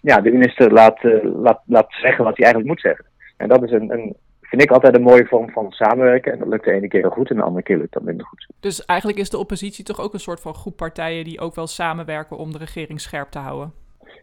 ja, 0.00 0.20
de 0.20 0.30
minister 0.30 0.72
laat, 0.72 0.98
laat, 1.22 1.60
laat 1.66 1.86
zeggen 1.88 2.24
wat 2.24 2.36
hij 2.36 2.44
eigenlijk 2.44 2.66
moet 2.66 2.80
zeggen. 2.80 3.04
En 3.36 3.48
dat 3.48 3.62
is 3.62 3.70
een, 3.70 3.92
een 3.92 4.16
vind 4.48 4.62
ik 4.62 4.70
altijd 4.70 4.94
een 4.94 5.02
mooie 5.02 5.26
vorm 5.26 5.50
van 5.50 5.70
samenwerken. 5.70 6.32
En 6.32 6.38
dat 6.38 6.48
lukt 6.48 6.64
de 6.64 6.72
ene 6.72 6.88
keer 6.88 7.00
heel 7.00 7.10
goed 7.10 7.30
en 7.30 7.36
de 7.36 7.42
andere 7.42 7.62
keer 7.62 7.76
lukt 7.76 7.92
dat 7.92 8.02
minder 8.02 8.26
goed. 8.26 8.46
Dus 8.60 8.84
eigenlijk 8.84 9.18
is 9.18 9.30
de 9.30 9.38
oppositie 9.38 9.84
toch 9.84 10.00
ook 10.00 10.12
een 10.12 10.20
soort 10.20 10.40
van 10.40 10.54
groep 10.54 10.76
partijen 10.76 11.24
die 11.24 11.40
ook 11.40 11.54
wel 11.54 11.66
samenwerken 11.66 12.36
om 12.36 12.52
de 12.52 12.58
regering 12.58 13.00
scherp 13.00 13.30
te 13.30 13.38
houden? 13.38 13.72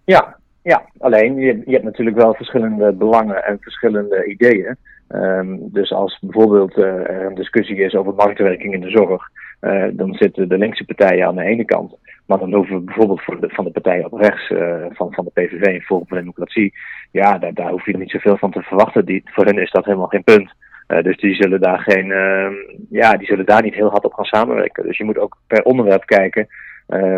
Ja, 0.05 0.37
ja. 0.61 0.85
alleen 0.99 1.35
je, 1.35 1.61
je 1.65 1.71
hebt 1.71 1.83
natuurlijk 1.83 2.17
wel 2.17 2.33
verschillende 2.33 2.93
belangen 2.93 3.43
en 3.43 3.57
verschillende 3.59 4.25
ideeën. 4.25 4.77
Um, 5.09 5.69
dus 5.71 5.91
als 5.91 6.17
bijvoorbeeld 6.21 6.77
uh, 6.77 6.85
er 6.85 7.25
een 7.25 7.35
discussie 7.35 7.77
is 7.77 7.95
over 7.95 8.13
marktwerking 8.13 8.73
in 8.73 8.81
de 8.81 8.89
zorg, 8.89 9.29
uh, 9.63 9.85
dan 9.91 10.13
zitten 10.13 10.49
de 10.49 10.57
linkse 10.57 10.85
partijen 10.85 11.27
aan 11.27 11.35
de 11.35 11.43
ene 11.43 11.65
kant. 11.65 11.95
Maar 12.25 12.39
dan 12.39 12.53
hoeven 12.53 12.75
we 12.75 12.81
bijvoorbeeld 12.81 13.21
voor 13.23 13.39
de, 13.39 13.49
van 13.49 13.65
de 13.65 13.71
partijen 13.71 14.05
op 14.05 14.19
rechts, 14.19 14.49
uh, 14.49 14.85
van, 14.89 15.13
van 15.13 15.25
de 15.25 15.31
PVV 15.41 15.61
en 15.61 15.81
Forum 15.81 16.07
voor 16.07 16.17
Democratie, 16.17 16.73
ja, 17.11 17.37
daar, 17.37 17.53
daar 17.53 17.71
hoef 17.71 17.85
je 17.85 17.97
niet 17.97 18.11
zoveel 18.11 18.37
van 18.37 18.51
te 18.51 18.61
verwachten. 18.61 19.05
Die, 19.05 19.21
voor 19.25 19.45
hen 19.45 19.61
is 19.61 19.71
dat 19.71 19.85
helemaal 19.85 20.07
geen 20.07 20.23
punt. 20.23 20.53
dus 20.87 21.17
die 21.17 21.35
zullen 21.35 21.61
daar 21.61 21.79
geen, 21.79 22.11
ehm, 22.11 22.53
ja, 22.89 23.17
die 23.17 23.27
zullen 23.27 23.45
daar 23.45 23.61
niet 23.61 23.73
heel 23.73 23.89
hard 23.89 24.05
op 24.05 24.13
gaan 24.13 24.25
samenwerken. 24.25 24.83
Dus 24.83 24.97
je 24.97 25.03
moet 25.03 25.17
ook 25.17 25.37
per 25.47 25.63
onderwerp 25.63 26.05
kijken 26.05 26.47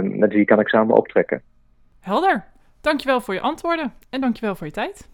met 0.02 0.34
wie 0.34 0.46
kan 0.46 0.60
ik 0.60 0.68
samen 0.68 0.96
optrekken. 0.96 1.42
Helder. 2.02 2.44
Dankjewel 2.82 3.22
voor 3.22 3.34
je 3.34 3.42
antwoorden 3.42 3.94
en 4.10 4.22
dankjewel 4.22 4.56
voor 4.56 4.68
je 4.68 4.74
tijd. 4.74 5.10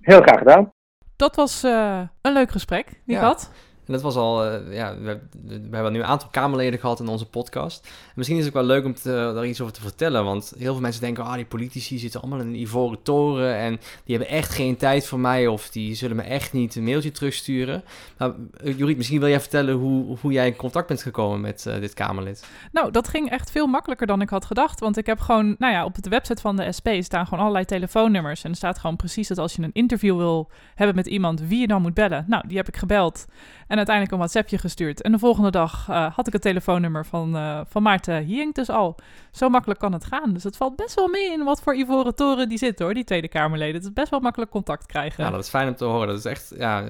Heel 0.00 0.20
graag 0.20 0.38
gedaan. 0.38 0.72
Dat 1.16 1.36
was 1.36 1.64
uh, 1.64 2.00
een 2.22 2.32
leuk 2.32 2.50
gesprek, 2.50 2.86
niet 3.04 3.16
Ja. 3.16 3.22
wat? 3.22 3.52
En 3.90 3.96
dat 3.96 4.04
was 4.04 4.16
al, 4.16 4.44
eh, 4.44 4.76
ja, 4.76 4.96
we, 4.98 5.18
we 5.46 5.74
hebben 5.76 5.92
nu 5.92 5.98
een 5.98 6.04
aantal 6.04 6.28
Kamerleden 6.28 6.80
gehad 6.80 7.00
in 7.00 7.08
onze 7.08 7.26
podcast. 7.26 7.84
En 7.84 8.12
misschien 8.14 8.38
is 8.38 8.44
het 8.44 8.56
ook 8.56 8.60
wel 8.62 8.76
leuk 8.76 8.84
om 8.84 8.94
te, 8.94 9.32
daar 9.34 9.46
iets 9.46 9.60
over 9.60 9.74
te 9.74 9.80
vertellen. 9.80 10.24
Want 10.24 10.52
heel 10.58 10.72
veel 10.72 10.80
mensen 10.80 11.00
denken, 11.00 11.24
ah, 11.24 11.34
die 11.34 11.44
politici 11.44 11.98
zitten 11.98 12.20
allemaal 12.20 12.40
in 12.40 12.46
een 12.46 12.60
ivoren 12.60 13.02
toren. 13.02 13.56
En 13.56 13.80
die 14.04 14.16
hebben 14.16 14.36
echt 14.36 14.50
geen 14.50 14.76
tijd 14.76 15.06
voor 15.06 15.18
mij. 15.18 15.46
Of 15.46 15.70
die 15.70 15.94
zullen 15.94 16.16
me 16.16 16.22
echt 16.22 16.52
niet 16.52 16.76
een 16.76 16.84
mailtje 16.84 17.10
terugsturen. 17.10 17.82
Nou, 18.18 18.34
eh, 18.64 18.78
Juriet, 18.78 18.96
misschien 18.96 19.20
wil 19.20 19.28
jij 19.28 19.40
vertellen 19.40 19.74
hoe, 19.74 20.18
hoe 20.20 20.32
jij 20.32 20.46
in 20.46 20.56
contact 20.56 20.88
bent 20.88 21.02
gekomen 21.02 21.40
met 21.40 21.66
eh, 21.66 21.80
dit 21.80 21.94
Kamerlid. 21.94 22.46
Nou, 22.72 22.90
dat 22.90 23.08
ging 23.08 23.30
echt 23.30 23.50
veel 23.50 23.66
makkelijker 23.66 24.06
dan 24.06 24.20
ik 24.20 24.28
had 24.28 24.44
gedacht. 24.44 24.80
Want 24.80 24.96
ik 24.96 25.06
heb 25.06 25.20
gewoon, 25.20 25.54
nou 25.58 25.72
ja, 25.72 25.84
op 25.84 26.02
de 26.02 26.10
website 26.10 26.40
van 26.40 26.56
de 26.56 26.72
SP 26.78 26.88
staan 27.00 27.24
gewoon 27.26 27.40
allerlei 27.40 27.64
telefoonnummers. 27.64 28.44
En 28.44 28.50
er 28.50 28.56
staat 28.56 28.78
gewoon 28.78 28.96
precies 28.96 29.28
dat 29.28 29.38
als 29.38 29.54
je 29.54 29.62
een 29.62 29.70
interview 29.72 30.16
wil 30.16 30.50
hebben 30.74 30.96
met 30.96 31.06
iemand, 31.06 31.40
wie 31.40 31.60
je 31.60 31.66
dan 31.66 31.82
moet 31.82 31.94
bellen. 31.94 32.24
Nou, 32.28 32.48
die 32.48 32.56
heb 32.56 32.68
ik 32.68 32.76
gebeld. 32.76 33.26
En 33.70 33.78
uiteindelijk 33.86 34.14
een 34.14 34.18
WhatsAppje 34.22 34.58
gestuurd. 34.58 35.02
En 35.02 35.12
de 35.12 35.18
volgende 35.18 35.50
dag 35.50 35.86
uh, 35.90 36.14
had 36.16 36.26
ik 36.26 36.32
het 36.32 36.42
telefoonnummer 36.42 37.06
van, 37.06 37.36
uh, 37.36 37.60
van 37.68 37.82
Maarten 37.82 38.24
Hiink 38.24 38.54
dus 38.54 38.68
al. 38.68 38.96
Zo 39.30 39.48
makkelijk 39.48 39.80
kan 39.80 39.92
het 39.92 40.04
gaan. 40.04 40.32
Dus 40.32 40.44
het 40.44 40.56
valt 40.56 40.76
best 40.76 40.94
wel 40.94 41.08
mee 41.08 41.32
in 41.32 41.44
wat 41.44 41.62
voor 41.62 41.76
ivoren 41.76 42.14
toren 42.14 42.48
die 42.48 42.58
zit 42.58 42.78
hoor, 42.78 42.94
die 42.94 43.04
Tweede 43.04 43.28
Kamerleden. 43.28 43.74
Het 43.74 43.84
is 43.84 43.92
best 43.92 44.10
wel 44.10 44.20
makkelijk 44.20 44.50
contact 44.50 44.86
krijgen. 44.86 45.24
Ja, 45.24 45.30
dat 45.30 45.44
is 45.44 45.48
fijn 45.48 45.68
om 45.68 45.76
te 45.76 45.84
horen. 45.84 46.06
Dat 46.06 46.18
is 46.18 46.24
echt, 46.24 46.52
ja, 46.56 46.84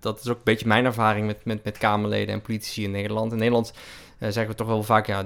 dat 0.00 0.20
is 0.20 0.28
ook 0.28 0.36
een 0.36 0.42
beetje 0.44 0.66
mijn 0.66 0.84
ervaring 0.84 1.26
met, 1.26 1.44
met, 1.44 1.64
met 1.64 1.78
Kamerleden 1.78 2.34
en 2.34 2.42
politici 2.42 2.84
in 2.84 2.90
Nederland. 2.90 3.32
In 3.32 3.38
Nederland 3.38 3.72
uh, 4.18 4.28
zeggen 4.30 4.48
we 4.48 4.54
toch 4.54 4.66
wel 4.66 4.82
vaak, 4.82 5.06
ja, 5.06 5.22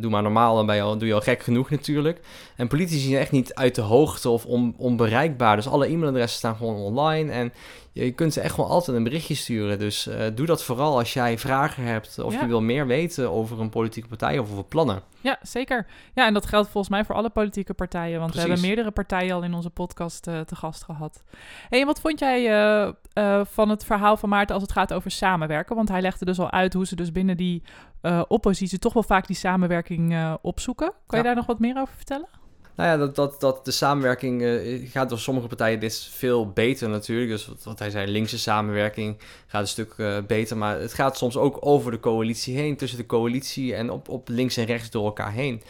doe 0.00 0.10
maar 0.10 0.22
normaal, 0.22 0.56
dan 0.56 0.66
ben 0.66 0.76
je 0.76 0.82
al, 0.82 0.98
doe 0.98 1.08
je 1.08 1.14
al 1.14 1.20
gek 1.20 1.42
genoeg 1.42 1.70
natuurlijk. 1.70 2.20
En 2.56 2.68
politici 2.68 3.08
zijn 3.08 3.20
echt 3.20 3.30
niet 3.30 3.54
uit 3.54 3.74
de 3.74 3.80
hoogte 3.80 4.28
of 4.28 4.44
on, 4.44 4.74
onbereikbaar. 4.76 5.56
Dus 5.56 5.68
alle 5.68 5.86
e-mailadressen 5.86 6.38
staan 6.38 6.56
gewoon 6.56 6.76
online 6.76 7.32
en 7.32 7.52
je 7.92 8.10
kunt 8.12 8.32
ze 8.32 8.40
echt 8.40 8.54
gewoon 8.54 8.70
altijd 8.70 8.96
een 8.96 9.02
berichtje 9.04 9.34
sturen. 9.34 9.78
Dus 9.78 10.06
uh, 10.06 10.16
doe 10.34 10.46
dat 10.46 10.64
vooral 10.64 10.98
als 10.98 11.12
jij 11.12 11.38
vragen 11.38 11.84
hebt 11.84 12.18
of 12.18 12.32
Ja. 12.34 12.40
je 12.40 12.46
wil 12.46 12.60
meer 12.62 12.86
weten 12.86 13.30
over 13.30 13.60
een 13.60 13.68
politieke 13.70 14.08
partij 14.08 14.38
of 14.38 14.50
over 14.50 14.64
plannen. 14.64 15.02
Ja, 15.20 15.38
zeker. 15.42 15.86
Ja, 16.14 16.26
en 16.26 16.34
dat 16.34 16.46
geldt 16.46 16.68
volgens 16.68 16.92
mij 16.92 17.04
voor 17.04 17.14
alle 17.14 17.30
politieke 17.30 17.74
partijen. 17.74 18.20
Want 18.20 18.34
we 18.34 18.40
hebben 18.40 18.60
meerdere 18.60 18.90
partijen 18.90 19.34
al 19.34 19.42
in 19.42 19.54
onze 19.54 19.70
podcast 19.70 20.26
eh, 20.26 20.40
te 20.40 20.56
gast 20.56 20.82
gehad. 20.84 21.22
Hey, 21.68 21.80
en 21.80 21.86
wat 21.86 22.00
vond 22.00 22.18
jij 22.18 22.46
eh, 22.50 22.88
eh, 23.12 23.44
van 23.46 23.68
het 23.68 23.84
verhaal 23.84 24.16
van 24.16 24.28
Maarten 24.28 24.54
als 24.54 24.62
het 24.64 24.72
gaat 24.72 24.92
over 24.92 25.10
samenwerken? 25.10 25.76
Want 25.76 25.88
hij 25.88 26.00
legde 26.00 26.24
dus 26.24 26.38
al 26.38 26.50
uit 26.50 26.72
hoe 26.72 26.86
ze 26.86 26.96
dus 26.96 27.12
binnen 27.12 27.36
die 27.36 27.62
eh, 28.00 28.22
oppositie 28.28 28.78
toch 28.78 28.92
wel 28.92 29.02
vaak 29.02 29.26
die 29.26 29.36
samenwerking 29.36 30.12
eh, 30.12 30.34
opzoeken. 30.42 30.92
Kan 31.06 31.18
je 31.18 31.24
daar 31.24 31.34
nog 31.34 31.46
wat 31.46 31.58
meer 31.58 31.80
over 31.80 31.94
vertellen? 31.96 32.28
Nou 32.74 32.88
ja, 32.88 32.96
dat, 32.96 33.14
dat, 33.14 33.40
dat 33.40 33.64
de 33.64 33.70
samenwerking 33.70 34.42
eh, 34.42 34.90
gaat 34.90 35.08
door 35.08 35.18
sommige 35.18 35.46
partijen 35.46 35.80
dit 35.80 35.90
is 35.90 36.10
veel 36.14 36.50
beter 36.50 36.88
natuurlijk. 36.88 37.30
Dus 37.30 37.46
wat, 37.46 37.62
wat 37.64 37.78
hij 37.78 37.90
zei, 37.90 38.10
linkse 38.10 38.38
samenwerking 38.38 39.16
gaat 39.46 39.60
een 39.60 39.68
stuk 39.68 39.94
eh, 39.96 40.16
beter. 40.26 40.56
Maar 40.56 40.80
het 40.80 40.94
gaat 40.94 41.16
soms 41.16 41.36
ook 41.36 41.58
over 41.60 41.90
de 41.90 42.00
coalitie 42.00 42.56
heen, 42.56 42.76
tussen 42.76 42.98
de 42.98 43.06
coalitie 43.06 43.74
en 43.74 43.90
op, 43.90 44.08
op 44.08 44.28
links 44.28 44.56
en 44.56 44.64
rechts 44.64 44.90
door 44.90 45.04
elkaar 45.04 45.32
heen. 45.32 45.62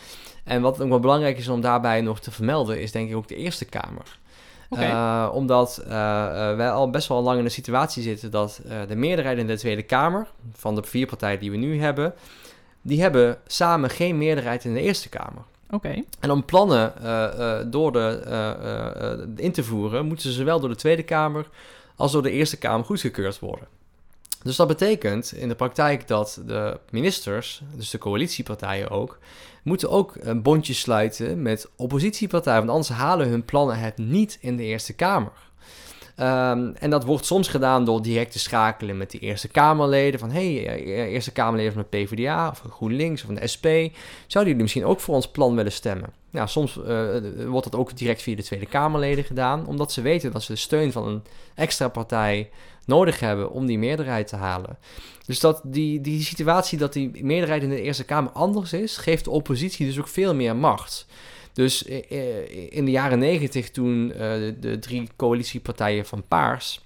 En 0.45 0.63
wat 0.63 0.81
ook 0.81 0.89
wel 0.89 1.01
belangrijk 1.01 1.39
is 1.39 1.49
om 1.49 1.61
daarbij 1.61 2.01
nog 2.01 2.21
te 2.21 2.31
vermelden, 2.31 2.81
is 2.81 2.93
denk 2.93 3.11
ik 3.11 3.17
ook 3.17 3.29
de 3.29 3.37
Eerste 3.37 3.65
Kamer. 3.65 4.21
Eh, 4.71 5.31
omdat 5.33 5.83
wij 6.57 6.71
al 6.71 6.91
best 6.91 7.09
wel 7.09 7.23
lang 7.23 7.39
in 7.39 7.45
de 7.45 7.51
situatie 7.51 8.03
zitten 8.03 8.31
dat 8.31 8.61
de 8.89 8.97
meerderheid 8.97 9.39
in 9.39 9.47
de 9.47 9.59
Tweede 9.59 9.83
Kamer, 9.83 10.27
van 10.53 10.75
de 10.75 10.83
vier 10.83 11.07
partijen 11.07 11.41
die 11.41 11.51
we 11.51 11.57
nu 11.57 11.81
hebben, 11.81 12.15
die 12.83 13.01
hebben 13.01 13.39
samen 13.47 13.91
geen 13.91 14.19
meerderheid 14.19 14.65
in 14.65 14.75
de 14.75 14.81
Eerste 14.81 15.09
Kamer. 15.09 15.43
En 16.21 16.31
om 16.31 16.45
plannen 16.45 17.03
eh, 17.03 17.59
eh, 17.59 17.67
door 17.71 17.93
de, 17.93 18.09
eh, 18.09 19.45
in 19.45 19.53
te 19.53 19.65
voeren, 19.65 20.07
moeten 20.07 20.31
ze 20.31 20.37
zowel 20.37 20.61
door 20.61 20.69
de 20.69 20.77
Tweede 20.77 21.03
Kamer 21.03 21.47
als 21.97 22.13
door 22.13 22.23
de 22.23 22.31
Eerste 22.31 22.59
Kamer 22.59 22.85
goedgekeurd 22.85 23.39
worden. 23.39 23.69
Dus 24.43 24.57
dat 24.57 24.69
betekent 24.69 25.33
in 25.33 25.49
de 25.49 25.55
praktijk 25.55 26.09
dat 26.09 26.41
de 26.47 26.81
ministers, 26.91 27.63
dus 27.77 27.91
de 27.91 27.99
coalitiepartijen 27.99 28.91
ook, 28.91 29.19
moeten 29.63 29.91
ook 29.91 30.15
een 30.21 30.43
bondje 30.43 30.75
sluiten 30.75 31.43
met 31.43 31.69
oppositiepartijen. 31.77 32.59
Want 32.59 32.71
anders 32.71 32.89
halen 32.89 33.29
hun 33.29 33.45
plannen 33.45 33.79
het 33.79 33.99
niet 33.99 34.39
in 34.41 34.57
de 34.57 34.63
Eerste 34.63 34.93
Kamer. 34.93 35.33
Ehm, 36.17 36.71
en 36.75 36.91
dat 36.91 37.05
wordt 37.05 37.27
soms 37.27 37.49
gedaan 37.49 37.85
door 37.85 38.03
direct 38.03 38.33
te 38.33 38.39
schakelen 38.39 38.97
met 38.97 39.11
de 39.11 39.19
Eerste 39.19 39.49
Kamerleden. 39.49 40.21
Van 40.21 40.31
hé, 40.31 40.55
hey, 40.55 40.67
eh, 40.67 41.13
Eerste 41.13 41.33
Kamerleden 41.33 41.73
van 41.73 41.85
de 41.91 41.97
PvdA 41.99 42.49
of 42.49 42.63
GroenLinks 42.71 43.21
of 43.21 43.27
van 43.27 43.35
de 43.35 43.47
SP. 43.55 43.67
Zouden 44.27 44.53
jullie 44.53 44.63
misschien 44.63 44.85
ook 44.85 45.01
voor 45.01 45.15
ons 45.15 45.29
plan 45.29 45.55
willen 45.55 45.73
stemmen? 45.73 46.13
Ja, 46.31 46.47
soms 46.47 46.83
eh, 46.83 47.07
wordt 47.47 47.71
dat 47.71 47.81
ook 47.81 47.97
direct 47.97 48.23
via 48.23 48.37
de 48.37 48.43
Tweede 48.43 48.67
Kamerleden 48.67 49.25
gedaan. 49.25 49.67
Omdat 49.67 49.93
ze 49.93 50.01
weten 50.01 50.33
dat 50.33 50.43
ze 50.43 50.53
de 50.53 50.59
steun 50.59 50.93
van 50.93 51.07
een 51.07 51.23
extra 51.55 51.89
partij 51.89 52.51
nodig 52.87 53.21
hebben 53.21 53.51
om 53.51 53.67
die 53.67 53.79
meerderheid 53.79 54.29
te 54.29 54.37
halen. 54.37 54.79
Dus 55.27 55.41
dat 55.41 55.61
die, 55.65 56.01
die 56.01 56.23
situatie 56.23 56.79
dat 56.79 56.93
die 56.93 57.25
meerderheid 57.25 57.63
in 57.63 57.69
de 57.69 57.83
Eerste 57.83 58.05
Kamer 58.05 58.33
anders 58.33 58.73
is, 58.73 58.97
geeft 58.97 59.25
de 59.25 59.31
oppositie 59.31 59.87
dus 59.87 59.99
ook 59.99 60.09
veel 60.09 60.35
meer 60.35 60.57
macht. 60.57 61.07
Dus 61.53 61.85
eh, 61.85 62.11
eh, 62.11 62.73
in 62.73 62.85
de 62.85 62.91
jaren 62.91 63.19
negentig, 63.19 63.71
toen 63.71 64.13
eh, 64.13 64.19
de, 64.19 64.57
de 64.61 64.79
drie 64.79 65.09
coalitiepartijen 65.17 66.07
van 66.07 66.23
Paars 66.29 66.81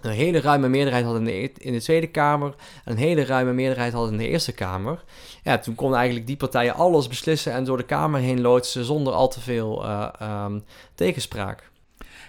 een 0.00 0.10
hele 0.10 0.40
ruime 0.40 0.68
meerderheid 0.68 1.04
hadden 1.04 1.26
in 1.26 1.28
de, 1.28 1.42
e- 1.42 1.66
in 1.66 1.72
de 1.72 1.80
Tweede 1.80 2.06
Kamer 2.06 2.54
en 2.84 2.92
een 2.92 2.98
hele 2.98 3.24
ruime 3.24 3.52
meerderheid 3.52 3.92
hadden 3.92 4.12
in 4.12 4.18
de 4.18 4.28
Eerste 4.28 4.52
Kamer, 4.52 5.04
ja, 5.42 5.58
toen 5.58 5.74
konden 5.74 5.96
eigenlijk 5.96 6.26
die 6.26 6.36
partijen 6.36 6.74
alles 6.74 7.08
beslissen 7.08 7.52
en 7.52 7.64
door 7.64 7.76
de 7.76 7.82
Kamer 7.82 8.20
heen 8.20 8.40
loodsen 8.40 8.84
zonder 8.84 9.12
al 9.12 9.28
te 9.28 9.40
veel 9.40 9.84
eh, 9.84 10.08
ehm, 10.18 10.58
tegenspraak. 10.94 11.70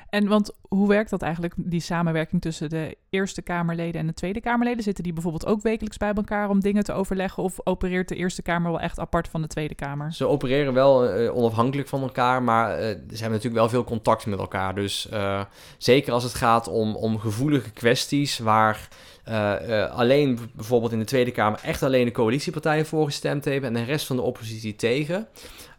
En 0.09 0.27
want 0.27 0.51
hoe 0.67 0.87
werkt 0.87 1.09
dat 1.09 1.21
eigenlijk, 1.21 1.53
die 1.57 1.79
samenwerking 1.79 2.41
tussen 2.41 2.69
de 2.69 2.97
Eerste 3.09 3.41
Kamerleden 3.41 4.01
en 4.01 4.07
de 4.07 4.13
Tweede 4.13 4.41
Kamerleden? 4.41 4.83
Zitten 4.83 5.03
die 5.03 5.13
bijvoorbeeld 5.13 5.45
ook 5.45 5.61
wekelijks 5.61 5.97
bij 5.97 6.13
elkaar 6.13 6.49
om 6.49 6.59
dingen 6.59 6.83
te 6.83 6.93
overleggen? 6.93 7.43
Of 7.43 7.59
opereert 7.63 8.07
de 8.07 8.15
Eerste 8.15 8.41
Kamer 8.41 8.71
wel 8.71 8.79
echt 8.79 8.99
apart 8.99 9.27
van 9.27 9.41
de 9.41 9.47
Tweede 9.47 9.75
Kamer? 9.75 10.13
Ze 10.13 10.27
opereren 10.27 10.73
wel 10.73 11.09
eh, 11.09 11.35
onafhankelijk 11.35 11.87
van 11.87 12.01
elkaar, 12.01 12.43
maar 12.43 12.71
eh, 12.71 12.77
ze 12.77 12.87
hebben 12.89 13.31
natuurlijk 13.31 13.55
wel 13.55 13.69
veel 13.69 13.83
contact 13.83 14.25
met 14.25 14.39
elkaar. 14.39 14.75
Dus 14.75 15.09
eh, 15.09 15.41
zeker 15.77 16.13
als 16.13 16.23
het 16.23 16.33
gaat 16.33 16.67
om, 16.67 16.95
om 16.95 17.19
gevoelige 17.19 17.71
kwesties 17.71 18.39
waar 18.39 18.87
alleen 19.91 20.39
bijvoorbeeld 20.53 20.91
in 20.91 20.99
de 20.99 21.05
Tweede 21.05 21.31
Kamer 21.31 21.59
echt 21.63 21.83
alleen 21.83 22.05
de 22.05 22.11
coalitiepartijen 22.11 22.85
voor 22.85 23.05
gestemd 23.05 23.45
hebben 23.45 23.75
en 23.75 23.85
de 23.85 23.91
rest 23.91 24.05
van 24.05 24.15
de 24.15 24.21
oppositie 24.21 24.75
tegen. 24.75 25.27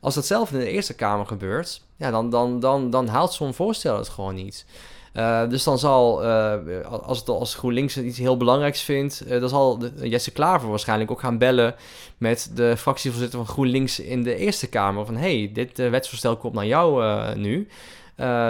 Als 0.01 0.15
datzelfde 0.15 0.59
in 0.59 0.65
de 0.65 0.71
Eerste 0.71 0.95
Kamer 0.95 1.27
gebeurt, 1.27 1.83
ja, 1.97 2.11
dan, 2.11 2.31
dan, 2.31 2.61
dan, 2.61 2.91
dan 2.91 3.09
haalt 3.09 3.33
zo'n 3.33 3.55
voorstel 3.55 3.97
het 3.97 4.09
gewoon 4.09 4.35
niet. 4.35 4.67
Eh, 5.13 5.49
dus 5.49 5.65
dan 5.65 5.79
zal, 5.79 6.25
eh, 6.25 6.85
als, 6.87 7.19
het, 7.19 7.29
als 7.29 7.55
GroenLinks 7.55 7.99
iets 7.99 8.19
heel 8.19 8.37
belangrijks 8.37 8.83
vindt, 8.83 9.21
eh, 9.21 9.41
dan 9.41 9.49
zal 9.49 9.85
Jesse 10.03 10.33
Klaver 10.33 10.69
waarschijnlijk 10.69 11.11
ook 11.11 11.21
gaan 11.21 11.39
bellen 11.39 11.75
met 12.19 12.51
de 12.55 12.77
fractievoorzitter 12.77 13.39
van 13.39 13.49
GroenLinks 13.49 14.01
in 14.01 14.23
de 14.23 14.35
Eerste 14.35 14.69
Kamer. 14.69 15.07
Van 15.07 15.17
hey, 15.17 15.51
dit 15.53 15.77
wetsvoorstel 15.77 16.37
komt 16.37 16.55
naar 16.55 16.67
jou 16.67 17.05
nu. 17.37 17.69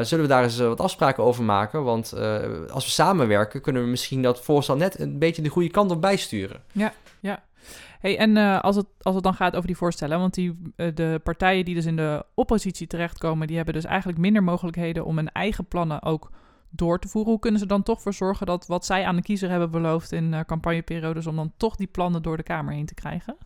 Zullen 0.03 0.21
we 0.21 0.27
daar 0.27 0.43
eens 0.43 0.59
wat 0.59 0.81
afspraken 0.81 1.23
over 1.23 1.45
maken? 1.45 1.85
Want 1.85 2.13
als 2.71 2.85
we 2.85 2.91
samenwerken, 2.91 3.61
kunnen 3.61 3.83
we 3.83 3.89
misschien 3.89 4.23
dat 4.23 4.41
voorstel 4.41 4.77
net 4.77 5.01
een 5.01 5.19
beetje 5.19 5.43
de 5.43 5.49
goede 5.49 5.71
kant 5.71 5.91
op 5.91 6.01
bijsturen. 6.01 6.63
Hey, 8.01 8.19
en 8.19 8.37
als, 8.61 8.77
het, 8.77 8.87
als 9.03 9.15
het 9.15 9.25
dan 9.25 9.35
gaat 9.35 9.55
over 9.55 9.67
die 9.67 9.77
voorstellen, 9.77 10.19
want 10.19 10.35
die, 10.35 10.73
de 10.77 11.21
partijen 11.23 11.65
die 11.65 11.75
dus 11.75 11.87
in 11.87 11.97
de 11.97 12.25
oppositie 12.35 12.87
terechtkomen, 12.87 13.47
die 13.47 13.57
hebben 13.57 13.75
dus 13.75 13.85
eigenlijk 13.85 14.19
minder 14.19 14.43
mogelijkheden 14.43 15.05
om 15.05 15.17
hun 15.17 15.33
eigen 15.33 15.65
plannen 15.65 16.03
ook 16.03 16.31
door 16.71 16.99
te 16.99 17.09
voeren. 17.09 17.31
Hoe 17.31 17.41
kunnen 17.41 17.61
ze 17.61 17.67
dan 17.67 17.83
toch 17.83 18.03
voor 18.03 18.15
zorgen 18.15 18.47
dat 18.47 18.67
wat 18.67 18.87
zij 18.87 19.05
aan 19.05 19.17
de 19.17 19.23
kiezer 19.23 19.51
hebben 19.51 19.71
beloofd 19.71 20.13
in 20.13 20.35
eh, 20.35 20.41
campagneperiodes, 20.47 21.27
om 21.27 21.37
dan 21.37 21.53
toch 21.57 21.77
die 21.77 21.87
plannen 21.87 22.23
door 22.23 22.37
de 22.37 22.43
Kamer 22.43 22.75
heen 22.75 22.87
te 22.87 22.95
krijgen? 22.95 23.37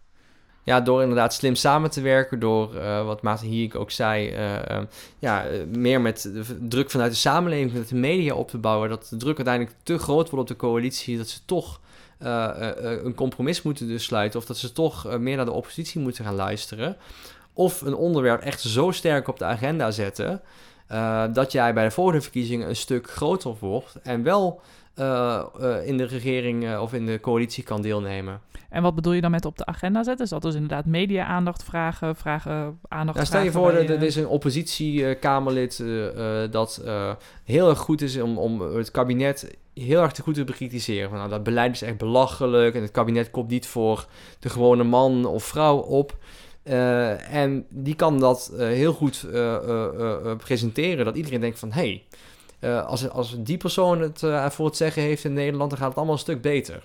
Ja, 0.64 0.80
door 0.80 1.00
inderdaad 1.00 1.34
slim 1.34 1.54
samen 1.54 1.90
te 1.90 2.00
werken, 2.00 2.38
door 2.38 2.76
eh, 2.76 3.04
wat 3.04 3.22
Maarten 3.22 3.46
Hierik 3.46 3.74
ook 3.74 3.90
zei, 3.90 4.28
eh, 4.28 4.70
eh, 4.70 4.82
ja, 5.18 5.44
meer 5.76 6.00
met 6.00 6.32
druk 6.60 6.90
vanuit 6.90 7.10
de 7.10 7.16
samenleving, 7.16 7.72
met 7.72 7.88
de 7.88 7.94
media 7.94 8.34
op 8.34 8.48
te 8.48 8.58
bouwen, 8.58 8.88
dat 8.88 9.06
de 9.10 9.16
druk 9.16 9.36
uiteindelijk 9.36 9.76
te 9.82 9.98
groot 9.98 10.30
wordt 10.30 10.50
op 10.50 10.56
de 10.56 10.66
coalitie, 10.66 11.16
dat 11.16 11.28
ze 11.28 11.38
toch 11.44 11.80
een 12.18 13.14
compromis 13.14 13.62
moeten 13.62 13.86
dus 13.88 14.04
sluiten, 14.04 14.40
of 14.40 14.46
dat 14.46 14.56
ze 14.56 14.72
toch 14.72 15.18
meer 15.18 15.36
naar 15.36 15.44
de 15.44 15.52
oppositie 15.52 16.00
moeten 16.00 16.24
gaan 16.24 16.34
luisteren, 16.34 16.96
of 17.52 17.80
een 17.80 17.94
onderwerp 17.94 18.42
echt 18.42 18.60
zo 18.60 18.90
sterk 18.90 19.28
op 19.28 19.38
de 19.38 19.44
agenda 19.44 19.90
zetten, 19.90 20.40
eh, 20.92 21.24
dat 21.32 21.52
jij 21.52 21.74
bij 21.74 21.84
de 21.84 21.90
volgende 21.90 22.20
verkiezingen 22.20 22.68
een 22.68 22.76
stuk 22.76 23.10
groter 23.10 23.54
wordt 23.60 23.98
en 24.02 24.22
wel 24.22 24.60
eh, 24.94 25.42
eh, 25.60 25.86
in 25.86 25.96
de 25.96 26.04
regering 26.04 26.78
of 26.78 26.92
in 26.92 27.06
de 27.06 27.20
coalitie 27.20 27.64
kan 27.64 27.82
deelnemen. 27.82 28.40
En 28.68 28.82
wat 28.82 28.94
bedoel 28.94 29.12
je 29.12 29.20
dan 29.20 29.30
met 29.30 29.44
op 29.44 29.58
de 29.58 29.66
agenda 29.66 30.02
zetten? 30.02 30.24
Is 30.24 30.30
dat 30.30 30.42
dus 30.42 30.54
inderdaad 30.54 30.86
media-aandacht 30.86 31.64
vragen, 31.64 32.16
vragen 32.16 32.78
aandacht 32.88 33.16
Nou, 33.16 33.28
stel 33.28 33.42
je 33.42 33.52
voor, 33.52 33.72
dat 33.72 33.88
er 33.88 34.02
is 34.02 34.16
een 34.16 34.26
oppositiekamerlid 34.26 35.84
dat 36.50 36.82
heel 37.44 37.68
erg 37.68 37.78
goed 37.78 38.02
is 38.02 38.20
om, 38.20 38.38
om 38.38 38.60
het 38.60 38.90
kabinet 38.90 39.56
heel 39.74 40.02
erg 40.02 40.12
te 40.12 40.22
goed 40.22 40.34
te 40.34 40.44
bekritiseren. 40.44 41.08
Van, 41.08 41.18
nou, 41.18 41.30
dat 41.30 41.42
beleid 41.42 41.74
is 41.74 41.82
echt 41.82 41.98
belachelijk 41.98 42.74
en 42.74 42.82
het 42.82 42.90
kabinet 42.90 43.30
komt 43.30 43.48
niet 43.48 43.66
voor 43.66 44.06
de 44.38 44.48
gewone 44.48 44.84
man 44.84 45.24
of 45.24 45.44
vrouw 45.44 45.76
op. 45.76 46.16
Eh, 46.62 47.34
en 47.34 47.66
die 47.68 47.94
kan 47.94 48.20
dat 48.20 48.52
eh, 48.58 48.66
heel 48.66 48.92
goed 48.92 49.26
eh, 49.32 50.36
presenteren. 50.36 51.04
Dat 51.04 51.16
iedereen 51.16 51.40
denkt 51.40 51.58
van... 51.58 51.72
hé, 51.72 52.02
hey, 52.60 52.82
als, 52.82 53.08
als 53.08 53.36
die 53.38 53.56
persoon 53.56 54.00
het 54.00 54.18
voor 54.54 54.66
het 54.66 54.76
zeggen 54.76 55.02
heeft 55.02 55.24
in 55.24 55.32
Nederland... 55.32 55.70
dan 55.70 55.78
gaat 55.78 55.88
het 55.88 55.96
allemaal 55.96 56.14
een 56.14 56.20
stuk 56.20 56.42
beter. 56.42 56.82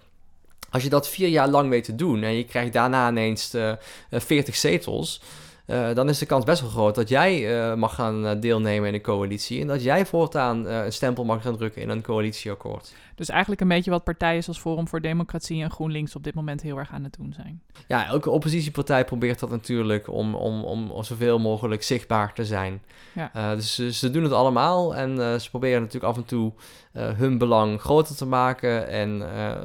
Als 0.69 0.83
je 0.83 0.89
dat 0.89 1.09
vier 1.09 1.27
jaar 1.27 1.47
lang 1.47 1.69
weet 1.69 1.83
te 1.83 1.95
doen... 1.95 2.23
en 2.23 2.33
je 2.33 2.43
krijgt 2.43 2.73
daarna 2.73 3.09
ineens 3.09 3.53
eh, 3.53 3.69
eh, 3.69 3.77
40 4.09 4.55
zetels... 4.55 5.21
eh, 5.67 5.93
dan 5.93 6.09
is 6.09 6.17
de 6.17 6.25
kans 6.25 6.45
best 6.45 6.61
wel 6.61 6.69
groot 6.69 6.95
dat 6.95 7.09
jij 7.09 7.59
eh, 7.59 7.75
mag 7.75 7.95
gaan 7.95 8.25
eh, 8.25 8.39
deelnemen 8.39 8.87
in 8.87 8.93
een 8.93 9.01
coalitie... 9.01 9.61
en 9.61 9.67
dat 9.67 9.83
jij 9.83 10.05
voortaan 10.05 10.65
een 10.65 10.93
stempel 10.93 11.23
mag 11.23 11.41
gaan 11.41 11.57
drukken 11.57 11.81
in 11.81 11.89
een 11.89 12.01
coalitieakkoord. 12.01 12.93
Dus 13.15 13.29
eigenlijk 13.29 13.61
een 13.61 13.67
beetje 13.67 13.91
wat 13.91 14.03
partijen 14.03 14.43
zoals 14.43 14.59
Forum 14.59 14.87
voor 14.87 15.01
Democratie 15.01 15.63
en 15.63 15.71
GroenLinks 15.71 16.15
op 16.15 16.23
dit 16.23 16.33
moment 16.33 16.61
heel 16.61 16.77
erg 16.77 16.91
aan 16.91 17.03
het 17.03 17.15
doen 17.19 17.33
zijn. 17.33 17.61
Ja, 17.87 18.05
elke 18.05 18.29
oppositiepartij 18.29 19.05
probeert 19.05 19.39
dat 19.39 19.49
natuurlijk 19.49 20.07
om, 20.07 20.35
om, 20.35 20.63
om, 20.63 20.91
om 20.91 21.03
zoveel 21.03 21.39
mogelijk 21.39 21.83
zichtbaar 21.83 22.33
te 22.33 22.45
zijn. 22.45 22.81
Ja. 23.13 23.55
Dus 23.55 23.75
ze, 23.75 23.93
ze 23.93 24.11
doen 24.11 24.23
het 24.23 24.31
allemaal 24.31 24.95
en 24.95 25.41
ze 25.41 25.49
proberen 25.49 25.81
natuurlijk 25.81 26.13
af 26.13 26.17
en 26.17 26.25
toe 26.25 26.51
hun 26.93 27.37
belang 27.37 27.81
groter 27.81 28.15
te 28.15 28.25
maken. 28.25 28.87
En 28.87 29.23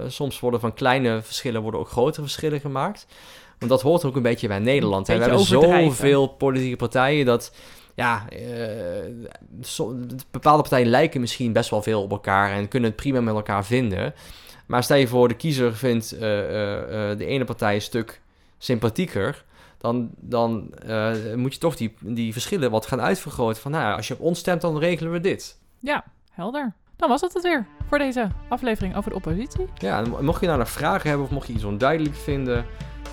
soms 0.08 0.40
worden 0.40 0.60
van 0.60 0.74
kleine 0.74 1.22
verschillen 1.22 1.62
worden 1.62 1.80
ook 1.80 1.88
grotere 1.88 2.22
verschillen 2.22 2.60
gemaakt. 2.60 3.06
Want 3.62 3.75
dat 3.75 3.83
hoort 3.83 4.05
ook 4.05 4.16
een 4.16 4.22
beetje 4.22 4.48
bij 4.48 4.59
Nederland. 4.59 5.07
hè. 5.07 5.16
We 5.16 5.22
hebben 5.22 5.40
zoveel 5.40 6.27
politieke 6.27 6.77
partijen 6.77 7.27
dat... 7.27 7.53
Ja, 7.94 8.29
eh, 8.29 8.40
so- 9.61 9.96
bepaalde 10.31 10.62
partijen 10.62 10.87
lijken 10.87 11.20
misschien 11.20 11.53
best 11.53 11.70
wel 11.70 11.83
veel 11.83 12.03
op 12.03 12.11
elkaar 12.11 12.53
en 12.53 12.68
kunnen 12.68 12.90
het 12.90 12.98
prima 12.98 13.20
met 13.20 13.35
elkaar 13.35 13.64
vinden. 13.64 14.14
Maar 14.66 14.83
stel 14.83 14.96
je 14.96 15.09
voor, 15.09 15.29
de 15.29 15.35
kiezer 15.35 15.77
vindt 15.77 16.12
eh, 16.12 17.11
eh, 17.11 17.18
de 17.18 17.27
ene 17.27 17.44
partij 17.44 17.75
een 17.75 17.83
stuk 17.83 18.20
sympathieker. 18.59 19.44
Dan, 19.79 20.11
dan 20.16 20.75
moet 21.37 21.53
je 21.53 21.61
toch 21.61 21.77
die, 21.77 21.94
die 22.01 22.33
verschillen 22.33 22.70
wat 22.70 22.87
gaan 22.87 23.01
uitvergroten. 23.01 23.62
Van 23.62 23.70
nou, 23.70 23.96
als 23.96 24.09
je 24.09 24.14
op 24.14 24.20
ons 24.20 24.38
stemt, 24.38 24.61
dan 24.61 24.79
regelen 24.79 25.12
we 25.12 25.20
dit. 25.20 25.59
Ja, 25.81 26.05
helder. 26.31 26.75
Dan 26.96 27.09
was 27.09 27.20
dat 27.20 27.33
het 27.33 27.42
weer 27.42 27.66
voor 27.88 27.98
deze 27.98 28.29
aflevering 28.48 28.96
over 28.96 29.11
de 29.11 29.16
oppositie. 29.16 29.66
Ja, 29.75 29.98
en 30.03 30.25
mocht 30.25 30.40
je 30.40 30.46
nou 30.46 30.59
nog 30.59 30.70
vragen 30.70 31.09
hebben 31.09 31.27
of 31.27 31.33
mocht 31.33 31.46
je 31.46 31.53
iets 31.53 31.64
onduidelijk 31.64 32.16
vinden, 32.16 32.66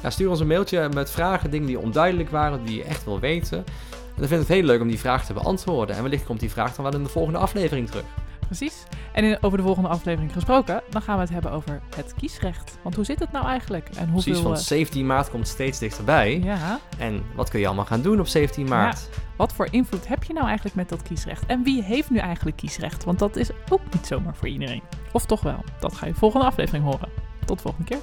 ja, 0.04 0.10
stuur 0.10 0.30
ons 0.30 0.40
een 0.40 0.48
mailtje 0.48 0.90
met 0.94 1.12
vragen, 1.12 1.52
dingen 1.52 1.68
die 1.68 1.80
onduidelijk 1.80 2.30
waren, 2.30 2.64
die 2.66 2.76
je 2.78 2.84
echt 2.84 3.04
wil 3.06 3.20
weten. 3.20 3.58
En 3.58 4.26
dan 4.26 4.28
vind 4.28 4.42
ik 4.42 4.48
het 4.48 4.58
heel 4.58 4.66
leuk 4.66 4.82
om 4.82 4.88
die 4.88 5.00
vraag 5.00 5.26
te 5.26 5.34
beantwoorden. 5.34 5.96
En 5.96 6.02
wellicht 6.02 6.26
komt 6.26 6.40
die 6.40 6.52
vraag 6.52 6.76
dan 6.76 6.86
wel 6.86 6.94
in 6.94 7.04
de 7.04 7.10
volgende 7.10 7.40
aflevering 7.40 7.88
terug. 7.88 8.04
Precies. 8.46 8.84
En 9.12 9.24
in, 9.24 9.38
over 9.42 9.58
de 9.58 9.64
volgende 9.64 9.90
aflevering 9.90 10.34
gesproken, 10.34 10.82
dan 10.90 11.02
gaan 11.02 11.16
we 11.16 11.22
het 11.22 11.30
hebben 11.30 11.52
over 11.52 11.82
het 11.96 12.14
kiesrecht. 12.18 12.78
Want 12.82 12.96
hoe 12.96 13.06
zit 13.06 13.20
het 13.20 13.32
nou 13.32 13.46
eigenlijk? 13.46 13.90
En 13.90 14.10
hoeveel... 14.10 14.32
Precies, 14.32 14.42
want 14.48 14.60
17 14.60 15.06
maart 15.06 15.30
komt 15.30 15.48
steeds 15.48 15.80
dichterbij. 15.80 16.34
eh, 16.34 16.44
ja, 16.44 16.80
En 16.98 17.24
wat 17.36 17.50
kun 17.50 17.60
je 17.60 17.66
allemaal 17.66 17.86
gaan 17.86 18.02
doen 18.02 18.20
op 18.20 18.28
17 18.28 18.68
maart? 18.68 19.10
wat 19.36 19.54
voor 19.54 19.68
invloed 19.72 20.08
heb 20.08 20.24
je 20.24 20.34
nou 20.34 20.46
eigenlijk 20.46 20.76
met 20.76 20.90
dat 20.90 21.02
kiesrecht? 21.02 21.46
En 21.46 21.64
wie 21.64 21.84
heeft 21.84 22.10
nu 22.10 22.18
eigenlijk 22.18 22.58
kiesrecht? 22.58 23.04
Want 23.04 23.20
dat 23.20 23.36
is 23.36 23.50
ook 23.70 23.82
niet 23.92 24.08
zomaar 24.08 24.36
voor 24.36 24.48
iedereen. 24.48 24.82
Of 25.12 25.26
toch 25.26 25.42
wel? 25.42 25.64
Dat 25.80 25.96
ga 25.96 26.06
je 26.06 26.14
volgende 26.14 26.46
aflevering 26.46 26.84
horen. 26.84 27.10
Tot 27.46 27.62
volgende 27.62 27.88
keer. 27.88 28.00